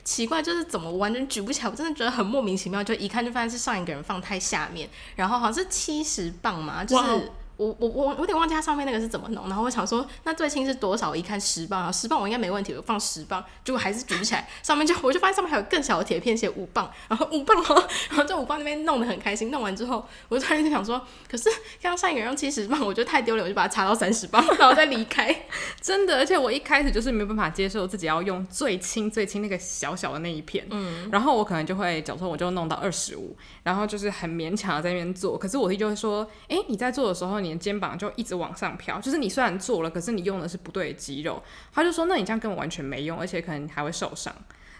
[0.04, 2.82] 奇怪，就是怎么完全举不起来，我真的觉得很莫名其妙。
[2.82, 7.30] 就一看就发现是上一个人放太下面，然后好像是七十磅嘛，就是。
[7.62, 11.10] 我我我有点忘记它上面那个是怎么弄，然后我想说那最轻是多少？
[11.10, 14.48] 我一看十磅，啊十磅我应该没问题，我放十磅，结果还是举不起来。
[14.62, 19.50] 上面就我就发现上面还有更小的铁片写五磅，然后五磅哦，然后这五磅那边弄得很开心。
[19.50, 25.34] 弄完之后，我就突然就想说，可是刚刚上一个人用七十磅，我觉得太丢脸，我就把它插到三十磅，然后再离开。
[25.80, 35.36] 真的，而且我一开始就是没有办法接受自己要用最轻最轻那个小小的那一片，嗯，然后我可能就会假如说我就弄到二十五，然后就是很勉强的在那边做。
[35.36, 38.32] 可是我弟就会说，哎、欸，你在做的时候，你的肩膀就一直。
[38.42, 41.40] 往上飘，就是你虽然做了，可是你用的是不对的肌肉。
[41.70, 44.34] 他就说，那你这样根本完全没用，而且可能还会受伤。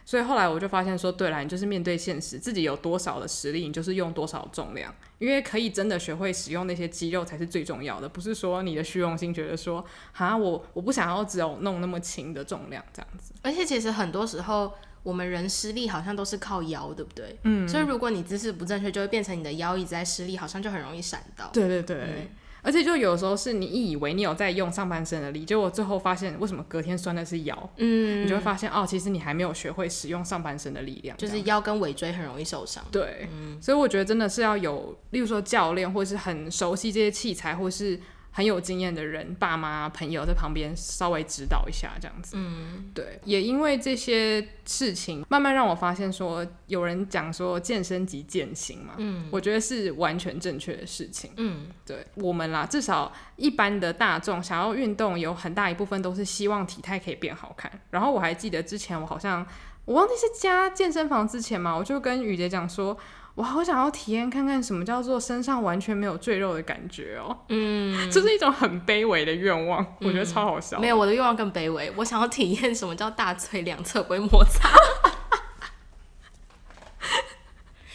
[0.04, 4.92] 所以后来我就发现说，对了，你就是面对现实，自己有多少的实力，你就是用多少重量。
[5.18, 13.32] 因为可以真的学会使用那些肌肉才是最重要的，不是说你的虚荣心觉得说，哈，我我不想要只有弄那么轻的重量这样子。
[13.42, 14.72] 而且其实很多时候，
[15.04, 17.38] 我们人施力好像都是靠腰，对不对？
[17.44, 17.68] 嗯。
[17.68, 21.50] 所以如果你姿势不正确，就会变成你的腰一直在施力，好像就很容易闪到。
[21.52, 21.96] 对对对。
[21.96, 22.28] 嗯
[22.62, 32.84] 而且就有时候是你以为你有在用上半身的力，结果最后发现为什么隔天酸的是腰，嗯，你就会发现哦，其实你还没有学会使用上半身的力量，就是腰跟尾椎很容易受伤。
[32.90, 38.00] 对，嗯，所以我觉得真的是要有，例如说教练，或是很熟悉这些器材，或是。
[38.34, 42.34] 很有经验的人，爸妈、朋友在旁边稍微指导一下，这样子。
[42.34, 43.20] 嗯，对。
[43.24, 48.94] 也因为这些事情，慢慢让我发现说，有人讲说健身即健心嘛。
[48.96, 51.30] 嗯，我觉得是完全正确的事情。
[51.36, 52.06] 嗯，对。
[52.14, 57.70] 我们啦，至少一般的大众想要运动，有很大一部分都是希望体态可以变好看。
[57.90, 59.46] 然后我还记得之前我好像，
[59.84, 62.96] 我忘记是加健身房之前嘛，我就跟雨杰讲说。
[63.34, 70.78] 我好想要体验看看什么叫做身上完全没有赘肉的感觉哦、喔，嗯， 这是一种很卑微的愿望，嗯、我觉得超好笑。
[70.78, 74.68] 没有，我的愿望更卑微，我想要体验什么叫大腿两侧不会摩擦。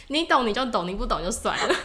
[0.07, 1.75] 你懂你就懂，你不懂就算了。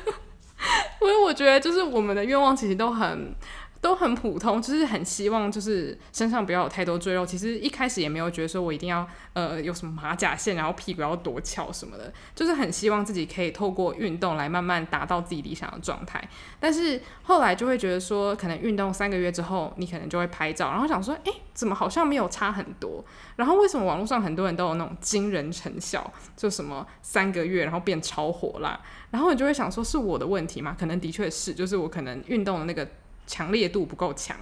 [1.03, 3.35] 因为我觉得就是我们的愿望其实都很。
[3.83, 7.27] 都很普通，就是很希望就是身上不要有太多赘肉。
[7.27, 16.23] 其实一开始也没有觉得说我一定要呃有什么马甲线，然后屁股要多翘什么的，就是很希望自己可以透过运动来慢慢达到自己理想的状态。
[16.61, 23.05] 但是后来就会觉得说，可能运动三个月之后，你可能就会拍照，然后想说，诶，怎么好像没有差很多？
[23.35, 28.81] 然后为什么网络上很多人都有那种惊人成效，就什么三个月然后变超火辣？
[29.11, 30.77] 然后你就会想说，是我的问题吗？
[30.79, 32.89] 可能的确是，就是我可能运动的那个。
[33.27, 34.37] 强烈度不够强，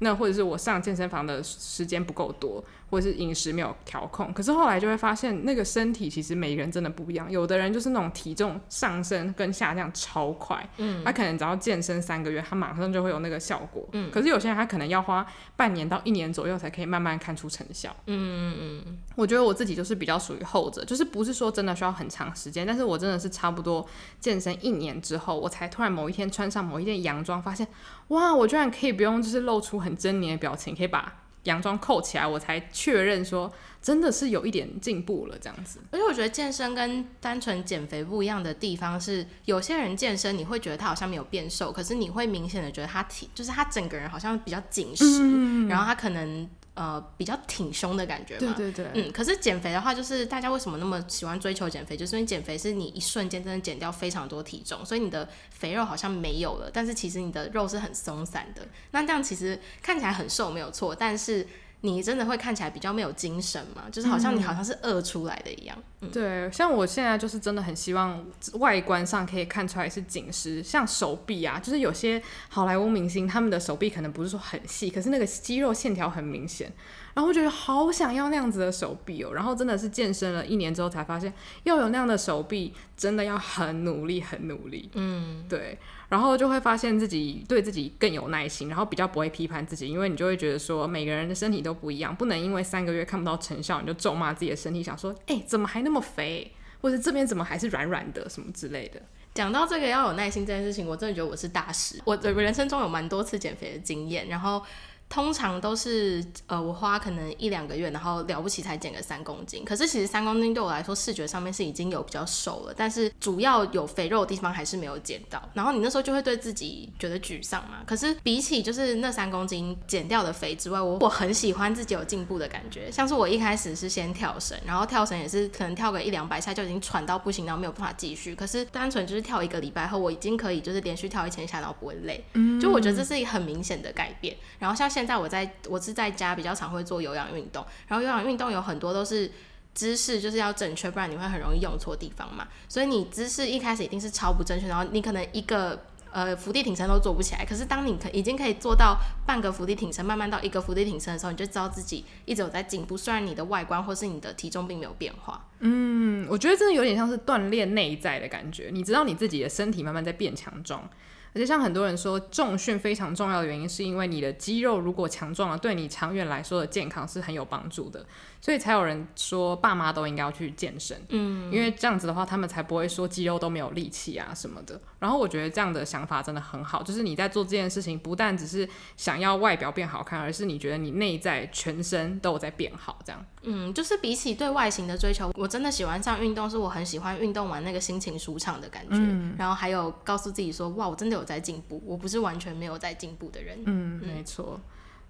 [0.00, 2.62] 那或者是我上健身房的时间不够多。
[2.90, 7.30] 或者是饮食没有调控，可是后来就会发现，那个身体其实每个人真的不一样。
[7.30, 14.10] 有的人就是那种体重上升跟下降超快，嗯，他可能只要健身三个月，他马上就会有那个效果，嗯。
[14.10, 18.98] 可是有些人他可能要花半年到一年左右才可以慢慢看出成效，嗯嗯嗯。
[19.16, 23.84] 我觉得我自己就是比较属于后者，就是不是说真的需要很长时间，但是我真的是差不多
[24.20, 27.66] 健身一年之后，我才突然某一天穿上某一件洋装，发现
[28.08, 31.12] 哇，我居然可以不用就是露出很狰狞的表情，可以把。
[31.44, 35.78] 洋装扣起来，我才确认说真的是有一点进步了这样子。
[35.90, 46.48] 而且我觉得健身跟单纯减肥不一样的地方是，有些人健身你会觉得他好像没有变瘦，可是你会明显的觉得他体就是他整个人好像比较紧实，嗯，然后他可能。
[46.74, 51.96] 呃，比较挺胸的感觉嘛，对对对，嗯，可是减肥的话，就是大家为什么那么喜欢追求减肥？
[51.96, 58.62] 就是因为减肥是你一瞬间真的减掉非常多体重，所以你的肥肉好像没有了，但是其实你的肉是很松散的。
[58.90, 61.46] 那这样其实看起来很瘦没有错，但是。
[61.84, 63.82] 你真的会看起来比较没有精神吗？
[63.92, 65.76] 就是好像你好像是饿出来的一样。
[66.00, 76.72] 嗯，对，像我现在就是真的很希望外观上可以看出来是紧实，像手臂啊，就是有些好莱坞明星他们的手臂可能不是说很细，可是那个肌肉线条很明显。
[77.14, 84.90] 然后我觉得好想要那样子的手臂哦，然后真的是健身了一年之后才发现，要有那样的手臂真的要很努力，很努力。
[84.94, 85.78] 嗯，对。
[86.08, 99.00] 然后就会发现自己对自己更有耐心，然后比较不会批判自己，因为你就会觉得说每个人的身体都不一样，不能因为三个月看不到成效你就咒骂自己的身体，想说哎怎么还那么肥，或者这边怎么还是软软的什么之类的。
[99.34, 102.00] 讲到这个要有耐心这件事情，我真的觉得我是大师。
[102.04, 104.60] 我的人生中有蛮多次减肥的经验，然后。
[105.08, 109.64] 通常都是呃，我花可能一两个月，然后了不起才减个三公斤。
[109.64, 115.40] 可是其实三公斤对我来说，视觉上面是已经有比较瘦了，但是主要有肥肉的地方还是没有减到。
[115.54, 117.82] 然后你那时候就会对自己觉得沮丧嘛。
[117.86, 122.90] 可是比起就是那三公斤减掉的肥之外，我我很喜欢自己有进步的感觉。
[122.90, 128.34] 像是我一开始是先跳绳，然后跳绳也是可能跳个一两百下就已经喘到不行，然后没有办法继续。
[128.34, 132.24] 可是单纯就是跳一个礼拜后，我已经可以就是连续跳一千下，然后不会累。
[132.32, 134.36] 嗯，就我觉得这是一个很明显的改变。
[134.58, 139.30] 然后像现现在我在我是在家比较常会做有氧运动，然后有氧运动有很多都是
[139.74, 142.48] 姿势就是要正确，不然你会很容易用错地方嘛。
[142.70, 145.78] 所以你姿势一开始一定是超不正确，然后你可能一个
[146.10, 147.44] 呃伏地挺身都做不起来。
[147.44, 152.96] 可是当你可已经可以做到半个伏地挺身，慢慢到一个伏地挺身的时候，你就知道自己一直有在进步。
[152.96, 155.44] 虽然你的外观或是你的体重并没有变化。
[155.58, 158.70] 嗯，我觉得真的有点像是锻炼内在的感觉。
[158.72, 160.88] 你知道你自己的身体慢慢在变强壮。
[161.34, 168.06] 而且像很多人说，重训非常重要的原因，是因为你的肌肉如果强壮了，对你长远来说的健康是很有帮助的。
[168.44, 174.78] 所以才有人说，爸妈都应该要去健身，嗯，因为这样子的话，他们才不会说肌肉都没有力气啊什么的。
[174.98, 183.24] 然后我觉得这样的想法真的很好，就是你在做这件事情，不但只是想要外表变好看，而是你觉得你内在全身都有在变好，这样。
[183.44, 188.96] 嗯，就是比起对外形的追求，我真的喜欢上运动，是我很喜欢运动完那个心情舒畅的感觉。
[188.96, 193.58] 嗯，然后还有告诉自己说，哇，我真的有在进步，我不是完全没有在进步的人。
[193.64, 194.60] 嗯，嗯没错。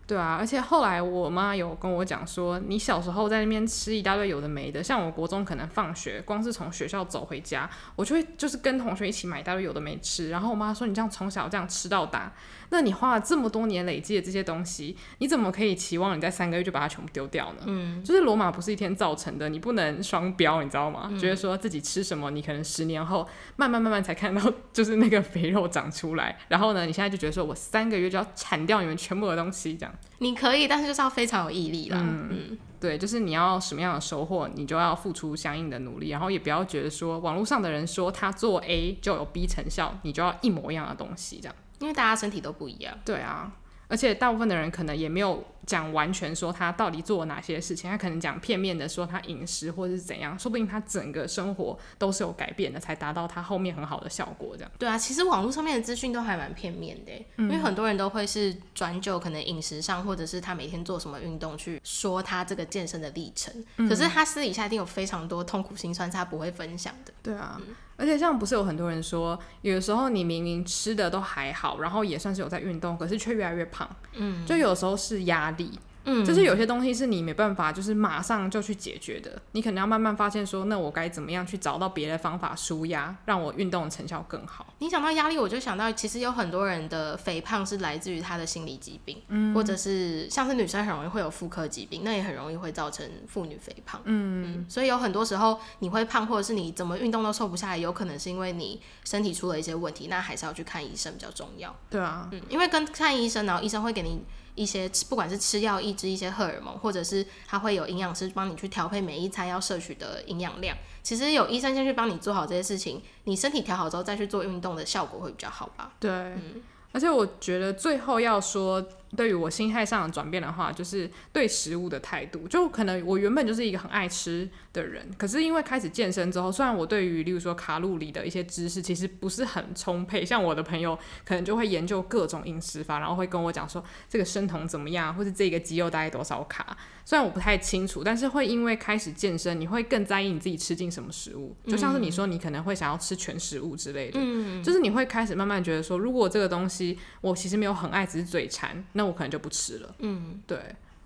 [0.06, 10.28] 对啊，而且后来我妈有跟我讲说，你小时候在那边吃一大堆有的没的，像我国中可能放学，光是从学校走回家，我就会就是跟同学一起买一大堆有的没吃。
[10.28, 12.30] 然后我妈说，你这样从小这样吃到大，
[12.70, 17.62] 那你花了这么多年累积的这些东西，你怎么可以期望你在三个月就把它全部丢掉呢？
[17.66, 21.08] 嗯，就是罗马不是一天造成的，你不能双标，你知道吗？
[21.10, 29.94] 嗯、觉得说自己吃什么，你可能十年后慢慢慢慢才看到就是那个肥肉长出来，然后呢，你现在就觉得说我三个月就要铲掉你们全部的东西，这样。
[30.18, 31.98] 你可以，但是就是要非常有毅力啦。
[32.00, 41.54] 嗯，嗯对，就是你要什么样的收获，你就要付出相应的努力，然后也不要觉得说网络上的人说他做 A 就有 B 成效，你就要一模一样的东西这样。
[41.84, 42.98] 因为大家身体都不一样。
[43.04, 43.52] 对啊，
[43.88, 45.44] 而且大部分的人可能也没有。
[45.66, 54.54] 讲完全说他到底做了哪些事情，他可能讲片面的说他饮食或者是怎样，说不定他整个生活都是有改变的，才达到他后面很好的效果。
[54.54, 67.14] 这样对啊，其实网络上面的资讯都还蛮片面的，嗯，因为很多人都会是转就可能饮食上，或者是他每天做什么运动去说他这个健身的历程，嗯，可是他私底下一定有非常多痛苦心酸，是他不会分享的。
[67.22, 73.88] 对啊，嗯，而且像不是有很多人说，有的时候你明明吃的都还好，然后也算是有在运动，可是却越来越胖。
[74.14, 75.70] 嗯，就有时候是压力。
[76.04, 79.40] 嗯，就是有些东西是你没办法，就是马上就去解决的。
[79.52, 84.74] 你可能要慢慢发现，说那我该怎么样去找到别的方法舒压，让我运动的成效更好。
[84.78, 94.00] 你想到压力，我就想到其实有很多人的肥胖是来自于他的心理疾病，嗯，或者是像是女生很容易会有妇科疾病，那也很容易会造成妇女肥胖。
[94.04, 101.74] 嗯，嗯，所以有很多时候你会胖，或者是你怎么运动都瘦不下来，有可能是因为你身体出了一些问题，那还是要去看医生比较重要。
[101.88, 104.20] 对啊，嗯，因为跟看医生，然后医生会给你。
[104.54, 110.76] 一些不管是吃药抑制一些荷尔蒙，或者是它会有营养师帮你去调配每一餐要摄取的营养量。
[111.02, 115.92] 其实有医生先去帮你做好这些事情，你身体调好之后再去做运动的效果会比较好吧？
[116.00, 116.62] 对，嗯，
[116.92, 118.86] 而且我觉得最后要说。
[119.14, 122.46] 对于我心态上的转变的话，就是对食物的态度。
[122.48, 136.76] 就可能我原本就是一个很爱吃的人，可是因为开始健身之后，虽然我对于例如说卡路里的一些知识其实不是很充沛，像我的朋友可能就会研究各种饮食法，然后会跟我讲说这个生酮怎么样，或是这个肌肉大概多少卡。
[137.04, 141.54] 虽然我不太清楚，但是会因为开始健身，你会更在意你自己吃进什么食物。
[141.66, 149.94] 就像是你说，你可能会想要吃全食物之类的，嗯，就是你会开始慢慢觉得说，如果这个东西我其实没有很爱，只是嘴馋，那我可能就不吃了。
[149.98, 150.58] 嗯，对，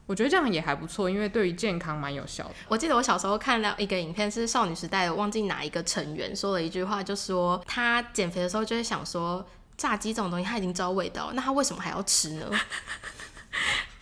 [0.06, 2.54] 我觉得这样也还不错，因为对于健康蛮有效的。
[2.68, 12.50] 我记得我小时候看到一个影片，是少女时代的，忘记哪一个成员说了一句话，就说她减肥的时候就会想说，炸鸡这种东西她已经知道味道，那她为什么还要吃呢？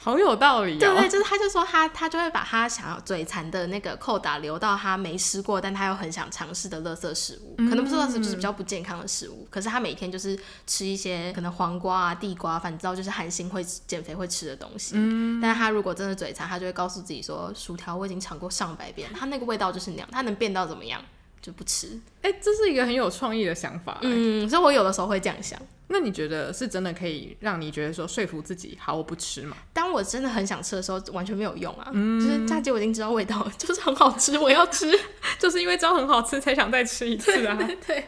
[0.07, 0.79] 好有道理哦。
[0.79, 9.39] 对对，就是他就说他他就会把他想要嘴馋的那个扣打留到他没吃过，但他又很想尝试的垃圾食物，可能不是垃圾，就是比较不健康的食物。
[9.41, 14.93] 嗯、可是他每天就是吃一些可能黄瓜啊、地瓜，反正就是韩星会减肥会吃的东西。
[14.95, 21.03] 嗯，但是他如果真的嘴馋，他就会告诉自己说，薯条我已经尝过上百遍，它那个味道就是那样，它能变到怎么样？
[21.47, 21.87] 就不吃，
[22.23, 23.99] 哎、欸，这是一个很有创意的想法。
[24.03, 25.57] 嗯，所以我有的时候会这样想。
[25.87, 29.57] 那你觉得是真的可以让你觉得说说服自己，好，我不吃吗？
[29.73, 31.89] 当我真的很想吃的时候，完全没有用啊。
[31.93, 34.91] 嗯，就是炸鸡我已经知道味道， 就是很好吃，我要吃，
[35.39, 37.55] 就是因为知道很好吃才想再吃一次啊。
[37.63, 38.05] 对，对，对。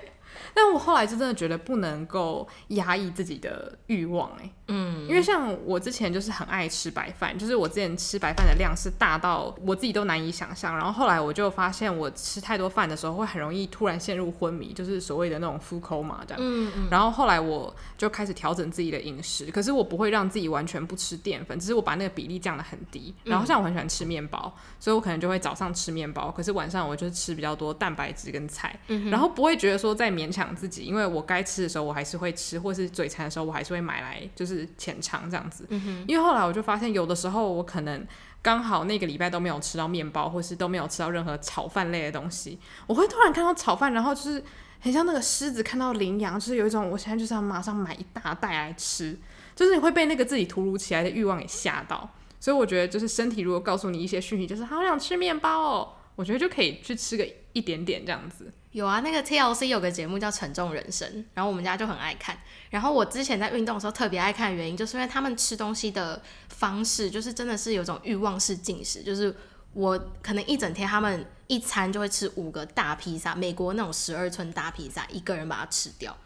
[0.55, 10.77] 但我后来就真的觉得不能够压抑自己的欲望、欸，哎，嗯，因为像我之前就是很爱吃白饭，就是我之前吃白饭的量是大到我自己都难以想象。
[10.77, 16.39] 然后后来我就发现，我吃太多饭的时候会很容易突然陷入昏迷，就是所谓的那种 food coma 这样。
[16.39, 16.89] 嗯嗯。
[16.91, 23.15] 然后后来我就开始调整自己的饮食，可是我不会让自己完全不吃淀粉，只是我把那个比例降得很低。
[23.25, 35.67] 然后像我很喜欢吃面包，所以我可能就会早上吃面包，可是晚上我就吃比较多蛋白质跟菜，嗯、然后不会觉得说在勉强自己，因为我该吃的时候我还是会吃，或是嘴馋的时候我还是会买来就是浅尝这样子。
[35.71, 38.07] 嗯、因为后来我就发现，有的时候我可能
[38.43, 44.43] 刚好那个礼拜都没有吃到面包，或是都没有吃到任何炒饭类的东西，我会突然看到炒饭，然后就是
[44.81, 49.19] 很像那个狮子看到羚羊，就是有一种我现在就是要马上买一大袋来吃，
[49.57, 52.09] 就是你会被那个自己突如其来的欲望给吓到。
[52.41, 58.53] 所以我觉得，就是身体如果告诉你一些讯息，就是好想吃面包哦，我觉得就可以去吃个一点点这样子。
[58.79, 62.39] 有啊，那个 TLC 有个节目叫《沉重人生》，然后我们家就很爱看。
[62.71, 69.03] 然后我之前在运动的时候特别爱看的原因，就是因为他们吃东西的方式，就是真的是有种欲望式进食。
[69.03, 69.35] 就是
[69.73, 76.17] 我可能一整天，他们一餐就会吃五个大披萨，美国那种十二寸大披萨，一个人把它吃掉。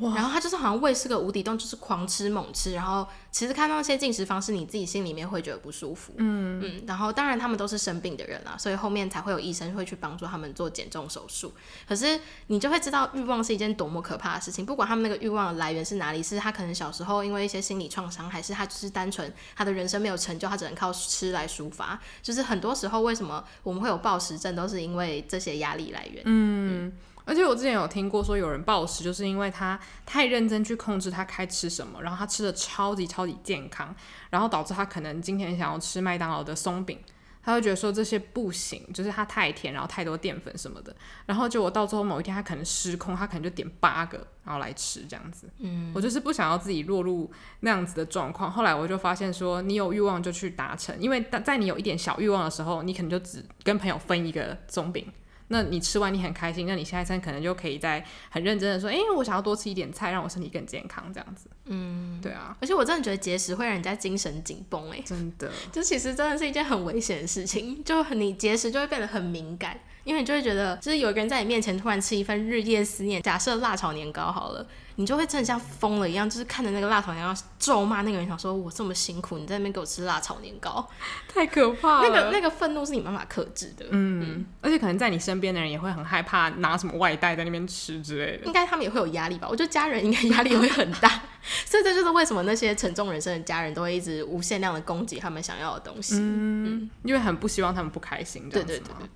[0.00, 2.72] 哇然后他就是好像胃是个无底洞，就是狂吃猛吃。
[2.72, 6.14] 然后其实看到那些进食方式，你自己心里面会觉得不舒服。
[6.16, 6.82] 嗯嗯。
[6.86, 11.52] 然后当然他们都是生病的人啦，所以后面才会有医生会去帮助他们做减重手术。
[11.86, 14.64] 可是你就会知道欲望是一件多么可怕的事情。
[14.64, 22.00] 不管他们那个欲望的来源是哪里，是他可能小时候因为一些心理创伤，还是他就是单纯他的人生没有成就，他只能靠吃来抒发。
[22.22, 26.22] 就是很多时候为什么我们会有暴食症，都是因为这些压力来源。
[26.24, 26.86] 嗯。
[26.86, 26.92] 嗯
[27.24, 33.94] 而且我之前有听过说有人暴食，就是因为他太认真去控制他该吃什么，然后他吃的超级超级健康，
[34.30, 36.98] 然后导致他可能今天想要吃麦当劳的松饼，
[37.42, 40.94] 他会觉得说这些不行，就是它太甜，然后太多淀粉什么的，
[41.26, 45.48] 然后结果到最后某一天他可能失控，他可能就点八个然后来吃这样子。
[45.58, 48.50] 嗯，我就是不想要自己落入那样子的状况。
[48.50, 55.06] 后来我就发现说，你有欲望就去达成，因为在你有一点小欲望的时候，你可能就只跟朋友分一个松饼。
[55.52, 61.48] 那你吃完你很开心，那你下一餐可能就可以在很认真的说，哎、我想要多吃一点菜，让我身体更健康，这样子。
[61.66, 62.56] 嗯，对啊。
[62.60, 65.50] 而且我真的觉得节食会让人家精神紧绷，哎，真的。
[65.70, 69.78] 这其实真的是一件很危险的事情， 就你节食就会变得很敏感。
[70.04, 80.84] 因为你就会觉得，就是有一个人在你面前突然吃一份日夜思念，假设辣炒年糕好了，你就会真的像疯了一样，就是看着那个辣炒年糕咒骂那个人，想说我这么辛苦，你在那边给我吃辣炒年糕，
[81.32, 82.08] 太可怕了。
[82.08, 83.86] 那个那个愤怒是你没办法克制的。
[83.90, 88.44] 嗯，嗯，而且可能在你身边的人也会很害怕拿什么外带在那边吃之类的。
[88.46, 89.46] 应该他们也会有压力吧？
[89.48, 91.22] 我觉得家人应该压力会很大，
[91.66, 96.16] 所以这就是为什么那些沉重人生的家人都会一直无限量的供给他们想要的东西。
[96.16, 98.48] 嗯，嗯，因为很不希望他们不开心。
[98.48, 99.08] 对对对对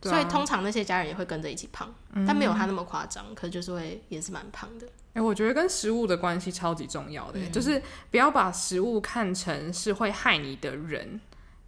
[0.00, 0.10] 对。
[0.10, 4.86] 所以通常那些家人也会跟着一起胖，嗯、但没有他那么夸张，可是就是会也是蛮胖的。
[4.86, 11.20] 哎、欸，我觉得跟食物的关系超级重要的，嗯、就是不要把食物看成是会害你的人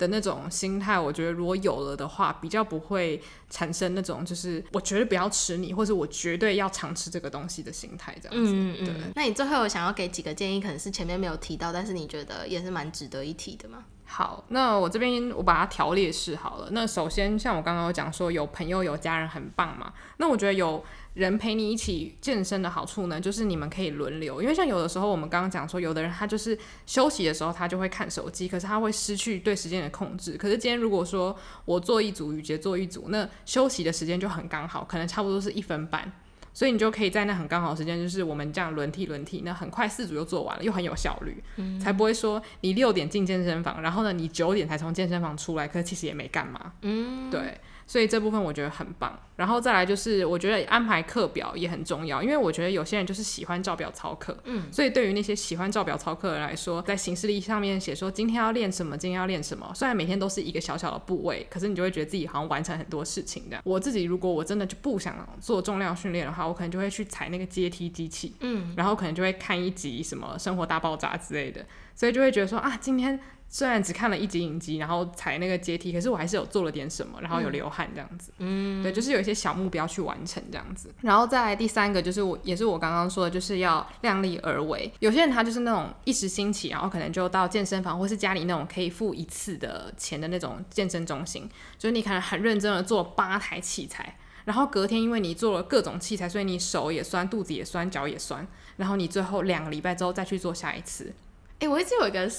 [0.02, 0.98] 的那种心态。
[0.98, 8.52] 我觉得如果有了的话，比较不会产生那种就是我绝对不要吃你，或者我绝对要常吃这个东西的心态这样子。
[8.52, 8.84] 嗯嗯。
[8.84, 8.94] 对。
[9.14, 13.84] 那你最后有想要给几个建议，可能是前面没有提到，但是你觉得也是蛮值得一提的吗？
[14.04, 16.68] 好，那我这边我把它条列式好了。
[16.72, 19.90] 那首先，像我刚刚有讲说，有朋友有家人很棒嘛。
[20.18, 20.84] 那我觉得有
[21.14, 24.40] 人陪你一起健身的好处呢，就是你们可以轮流。
[24.40, 30.38] 因为像有的时候，我们刚刚讲说，有的人他就是休息的时候他就会看手机，可是他会失去对时间的控制。
[30.38, 36.10] 可是今天如果说我做一组，雨杰做一组，那休息的时间就很刚好，可能差不多是一分半。
[36.54, 47.58] 所以你就可以在那很刚好的时间，就是我们这样轮替轮替，那很快四组就做完了，又很有效率，嗯、才不会说你六点进健身房，然后呢你九点才从健身房出来，可是其实也没干嘛，嗯，对。
[47.84, 63.60] 所以这部分我觉得很棒，然后再来就是我觉得安排课表也很重要，因为我觉得有些人就是喜欢照表操课，嗯，所以对于那些喜欢照表操课的人来说，在行事历上面写说今天要练什么，今天要练什么，虽然每天都是一个小小的部位，可是你就会觉得自己好像完成很多事情这样。
[63.64, 71.64] 我自己如果我真的就不想做重量训练的话，我可能就会去踩那个阶梯机器，嗯，然后可能就会看一集什么生活大爆炸之类的，
[71.94, 73.18] 所以就会觉得说啊，今天。
[73.54, 78.32] 虽然只看了一集影集，然后踩那个阶梯，可是我还是有做了点什么，然后有流汗这样子。
[78.38, 80.90] 嗯，对，就是有一些小目标去完成这样子。
[81.02, 84.90] 然后再来第三个，就是我也是我刚刚说的，就是要量力而为。
[85.00, 101.12] 有些人他就是那种一时兴起，然后可能就到健身房或是家里那种可以付一次的钱的那种健身中心，就是你可能很认真的做八台器材，然后隔天因为你做了各种器材，所以你手也酸，肚子也酸，脚也酸，然后你最后两个礼拜之后再去做下一次。
[101.58, 102.30] 诶，我一直有一个。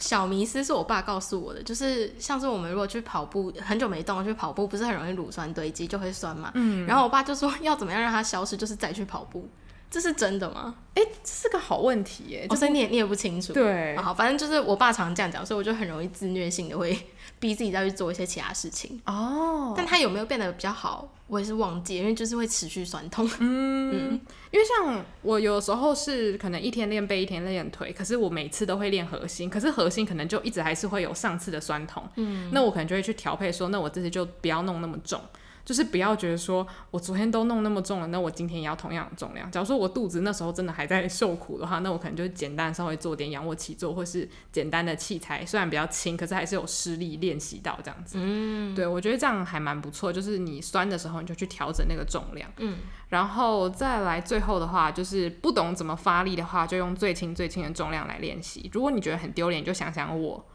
[0.00, 6.52] 小迷思是我爸告诉我的，就是像是我们如果去跑步，很久没动去跑步，不是很容易乳酸堆积就会酸嘛。
[6.54, 6.86] 嗯。
[6.86, 9.48] 然后我爸就说要怎么样让它消失，就是再去跑步。
[9.90, 10.76] 这是真的吗？
[10.94, 12.46] 哎、欸，这是个好问题耶。
[12.54, 13.52] 所以你也你也不清楚。
[13.52, 13.96] 对。
[13.96, 16.96] 好，反正就是我爸常这样讲，所以我就很容易自虐性的会
[17.38, 19.00] 逼自己再去做一些其他事情。
[19.06, 19.74] 哦。
[19.76, 23.28] 但它有没有变得比较好，我也是忘记，因为就是会持续酸痛。
[23.40, 23.90] 嗯。
[23.90, 24.20] 嗯，
[24.50, 32.02] 因为像我有时候是可能一天练背，一天练腿，可是我每次都会练核心，可是核心可能就一直还是会有上次的酸痛。
[32.16, 32.50] 嗯。
[32.52, 35.20] 那我可能就会去调配说，那我这次就不要弄那么重。
[35.68, 39.50] 就是不要觉得说，我昨天都弄那么重了，那我今天也要同样的重量。
[39.50, 48.16] 假如说我肚子那时候真的还在受苦的话，那我可能就简单稍微做点仰卧起坐，或是简单的器材，虽然比较轻，可是还是有施力练习到这样子。
[48.18, 50.10] 嗯，对，我觉得这样还蛮不错。
[50.10, 52.50] 就是你酸的时候，你就去调整那个重量。
[52.56, 52.78] 嗯，
[53.10, 58.70] 然后再来最后的话，就是不懂怎么发力的话，就用最轻最轻的重量来练习。
[58.72, 60.46] 如果你觉得很丢脸，就想想我，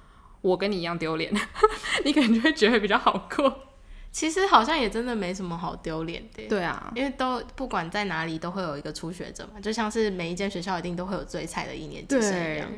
[0.41, 1.32] 我跟你一样丢脸，
[2.03, 3.72] 你可能就会觉得比较好过。
[4.14, 6.47] 其实好像也真的没什么好丢脸的。
[6.47, 12.70] 对啊，因为都不管在哪里都会有一个初学者嘛，就像是每一间学校一定都会有最菜的一年级生一样。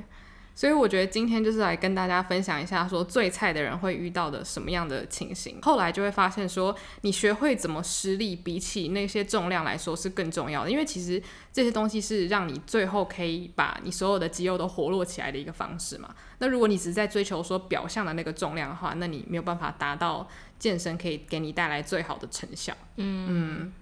[0.58, 5.60] 所以我觉得今天就是来跟大家分享一下，说最菜的人会遇到的什么样的情形。
[5.62, 10.72] 后来就会发现说，你学会怎么施力，比起那些重量来说是更重要的。
[10.72, 11.22] 因为其实
[11.52, 16.16] 这些东西是让你最后可以把你所有的肌肉都活络起来的一个方式嘛。
[16.38, 20.26] 那如果你只是在追求说表象的那个重量的话，那你没有办法达到
[20.66, 22.76] 健身可以给你带来最好的成效。
[22.96, 23.28] 嗯。
[23.30, 23.74] 嗯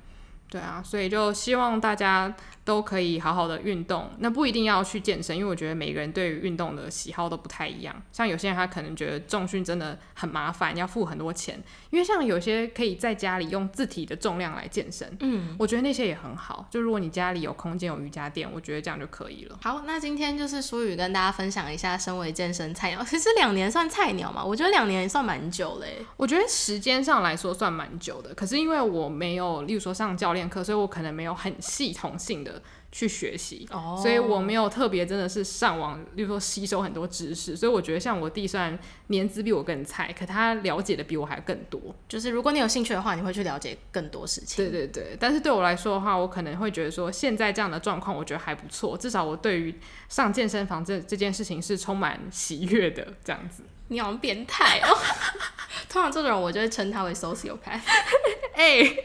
[0.54, 2.32] 对啊，所以就希望大家
[2.64, 4.08] 都可以好好的运动。
[4.20, 8.00] 那不一定要去健身，因为我觉得每个人对于运动的喜好都不太一样。
[8.12, 11.60] 像有些人他可能觉得重训真的很麻烦，要付很多钱。
[11.90, 16.68] 因为像有些可以在家里用自体的重量来健身，嗯，我觉得那些也很好。
[16.70, 19.58] 就如果你家里有空间有瑜伽垫，我觉得这样就可以了。
[19.64, 24.46] 好，那今天就是舒宇跟大家分享一下，身为健身菜鸟，其实两年算菜鸟嘛？
[24.46, 26.06] 我觉得两年也算蛮久嘞。
[26.16, 30.43] 我觉得时间上来说算蛮久的，可是因为我没有，例如说上教练。
[30.50, 34.00] 课，所以我可能没有很系统性的去学习，oh.
[34.00, 37.56] 所以我没有特别真的是上网，例如说吸收很多知识。
[37.56, 38.78] 所以我觉得像我弟虽然
[39.08, 41.82] 年资比我更菜，可他了解的比我还更多。
[42.08, 44.64] 就是如果你有兴趣的话，你会去了解更多事情。
[44.64, 48.98] 对对对，但是对我来说的话，我可能会觉得说现在这样的状况，我觉得还不错。
[48.98, 49.74] 至少我对于
[50.08, 53.08] 上健身房这这件事情是充满喜悦的。
[53.24, 54.98] 这样子，你好像变态哦。
[55.90, 57.82] 通常这种人，我就会称他为 sociopath。
[58.54, 58.96] 哎。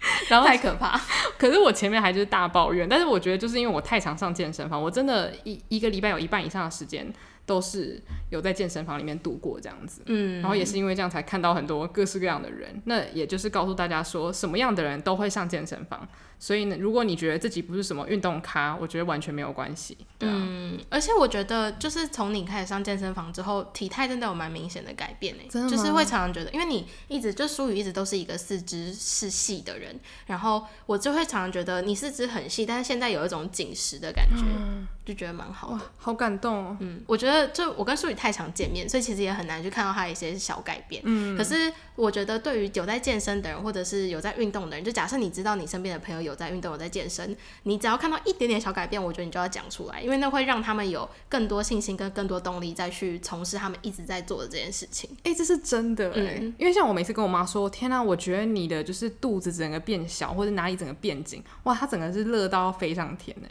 [0.28, 1.00] 然后太可怕，
[1.38, 7.12] 可是我前面还就是大抱怨，但是我觉得就是因为我太常上健身房，我真的一一个礼拜有一半以上的时间
[7.44, 16.06] 都是有在健身房里面度过这样子，嗯，然后也是因为这样才看到很多各式各样的人，那也就是告诉大家说什么样的人都会上健身房。
[16.38, 19.96] 所以呢，如果你觉得自己不是什么运动咖，我觉得完全没有关系。
[20.18, 25.48] 对啊，嗯，而且我觉得就是从你开始上健身房之后，体态真的有蛮明显的改变诶。
[25.50, 25.76] 真的吗？
[25.76, 35.80] 就是会常常觉得，因为你一直就舒宇一直都是一个四肢是细的人，然后我就会常常觉得你四肢很细，但是现在有一种紧实的感觉，嗯，就觉得蛮好的。
[35.96, 36.76] 好感动哦。
[36.80, 41.02] 嗯，我觉得就我跟舒宇太常见面，所以其实也很难去看到他一些小改变。
[41.04, 55.08] 嗯，可是我觉得对于有在健身的人，或者是有在运动的人，就假设你知道你身边的朋友有在运动，有在健身，你只要看到一点点小改变，我觉得你就要讲出来，因为那会让他们有更多信心跟更多动力再去从事他们一直在做的这件事情。
[55.24, 63.48] 哎、欸，这是真的哎、欸，嗯、因为像我每次跟我妈说，天啊，我觉得你的就是肚子整个变小，或者哪里整个变紧，哇，她整个是乐到飞上天哎。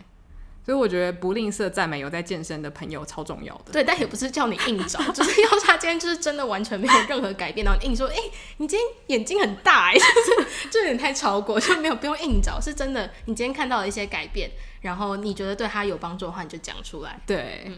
[0.68, 3.72] 所以我觉得不吝啬赞美有在健身的朋友超重要的。
[3.72, 14.51] 对，但也不是叫你硬找， 就是要他今天就是真的完全没有任何改变，然后硬说，哎、欸，你今天眼睛很大哎，就是就有点太超过，就没有不用硬找，是真的，你今天看到了一些改变，
[14.82, 17.18] 然后你觉得对他有帮助的话，你就讲出来。
[17.26, 17.78] 对，嗯。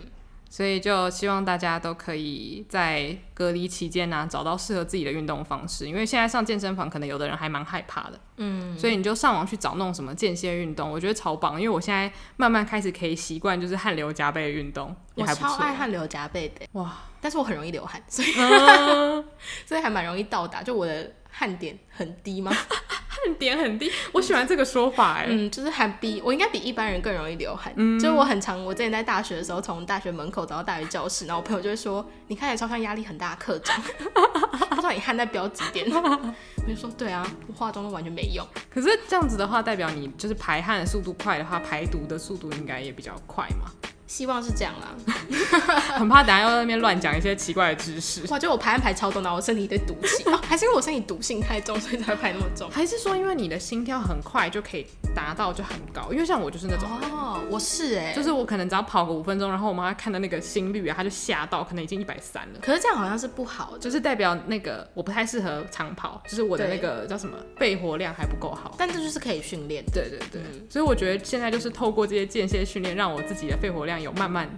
[0.50, 5.88] 所以就希望大家都可以在隔离期间呢、啊，找到适合自己的运动方式。
[5.88, 8.20] 因为现在上健身房，可能有的人还蛮害怕的。
[8.38, 11.62] 嗯，所以你就上网去找那种什么间歇运动，我觉得超棒。
[11.62, 15.50] 因为我现在慢慢开始可以习惯，就是汗流浃背的运动，也还不错。
[15.50, 16.98] 我超爱汗流浃背的，哇！
[17.22, 19.26] 但是我很容易流汗，所以、嗯、
[19.68, 22.52] 所以还蛮容易到达，就我的汗点很低吗？
[22.52, 25.26] 汗点很低，我喜欢这个说法哎。
[25.28, 27.74] 嗯，就是还比我应该比一般人更容易流汗。
[27.76, 33.76] 嗯，就是我很常，我之前在大学的时候，从大学门口走到大学教室，然后我朋友就会说：“你看起来超像压力很大的课长。”
[34.70, 35.86] 不知道你汗在飙几点？
[35.92, 36.34] 我
[36.68, 38.46] 就说：“对啊，我化妆都完全没用。
[38.74, 43.70] ”可是这样子的话，代表你就是排汗的速度快的话，排毒的速度应该也比较快嘛。
[44.10, 44.90] 希望是这样啦，
[45.96, 48.26] 很怕等下又在那边乱讲一些奇怪的知识。
[48.30, 52.68] 哇，就我排案排超多，然后我身体一堆毒气，哦，还是因为我身体毒性太重，所以才排那么重？
[52.72, 54.88] 还是说因为你的心跳很快就可以
[55.20, 62.60] 达到就很高，因为像我就是那种哦，我是哎、欸，就是我可能只要跑个五分钟，然后我妈看到那个心率啊，她就吓到，可能已经一百三了。
[62.62, 68.74] 可是这样好像是不好的，就是代表那个我不太适合长跑，就是我的那个叫什么肺活量还不够好。
[68.78, 69.84] 但这就是可以训练。
[69.94, 74.50] 对对对，嗯、所以我觉得现在就是透过这些间歇训练，让我自己的肺活量有慢慢。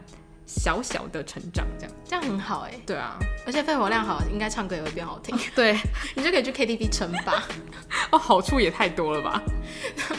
[0.54, 2.74] 小小的成长，这样这样很好哎。
[2.86, 5.38] 对啊，而且肺活量好，应该唱歌也会变好听。
[5.56, 5.78] 对，
[6.14, 7.42] 你就可以去 KTV 称霸。
[8.12, 9.42] 哦，好处也太多了吧？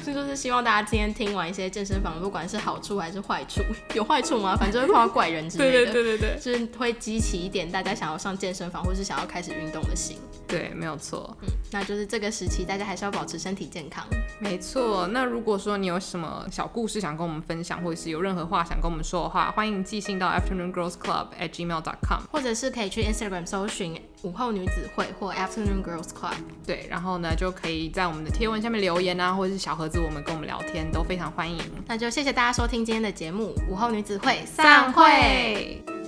[0.04, 3.62] 这就是希望大家今天听完一些健身房，不管是好处还是坏处，
[3.94, 4.56] 有坏处吗？
[4.56, 5.70] 反正会碰到怪人之类的。
[5.70, 10.16] 对对对对对，就是会激起一点大家想要上健身房或是想要开始运动的心。
[10.52, 11.36] 对， 没有错。
[11.42, 14.04] 嗯，那就是这个时期，大家还是要保持身体健康。
[14.38, 15.06] 没错。
[15.08, 26.34] 那如果说你有什么小故事想跟我们分享，或者是有任何话想跟我们说的话，欢迎寄信到 Afternoon Girls Club at gmail.com，或者是可以去 Instagram 搜寻午后女子会或 Afternoon Girls Club。
[26.66, 31.58] 对，然后呢，就可以在我们的贴文下面留言啊，或者是小盒子，我们跟我们聊天都非常欢迎。
[31.86, 36.01] 那就谢谢大家收听今天的节目，午后女子会散会。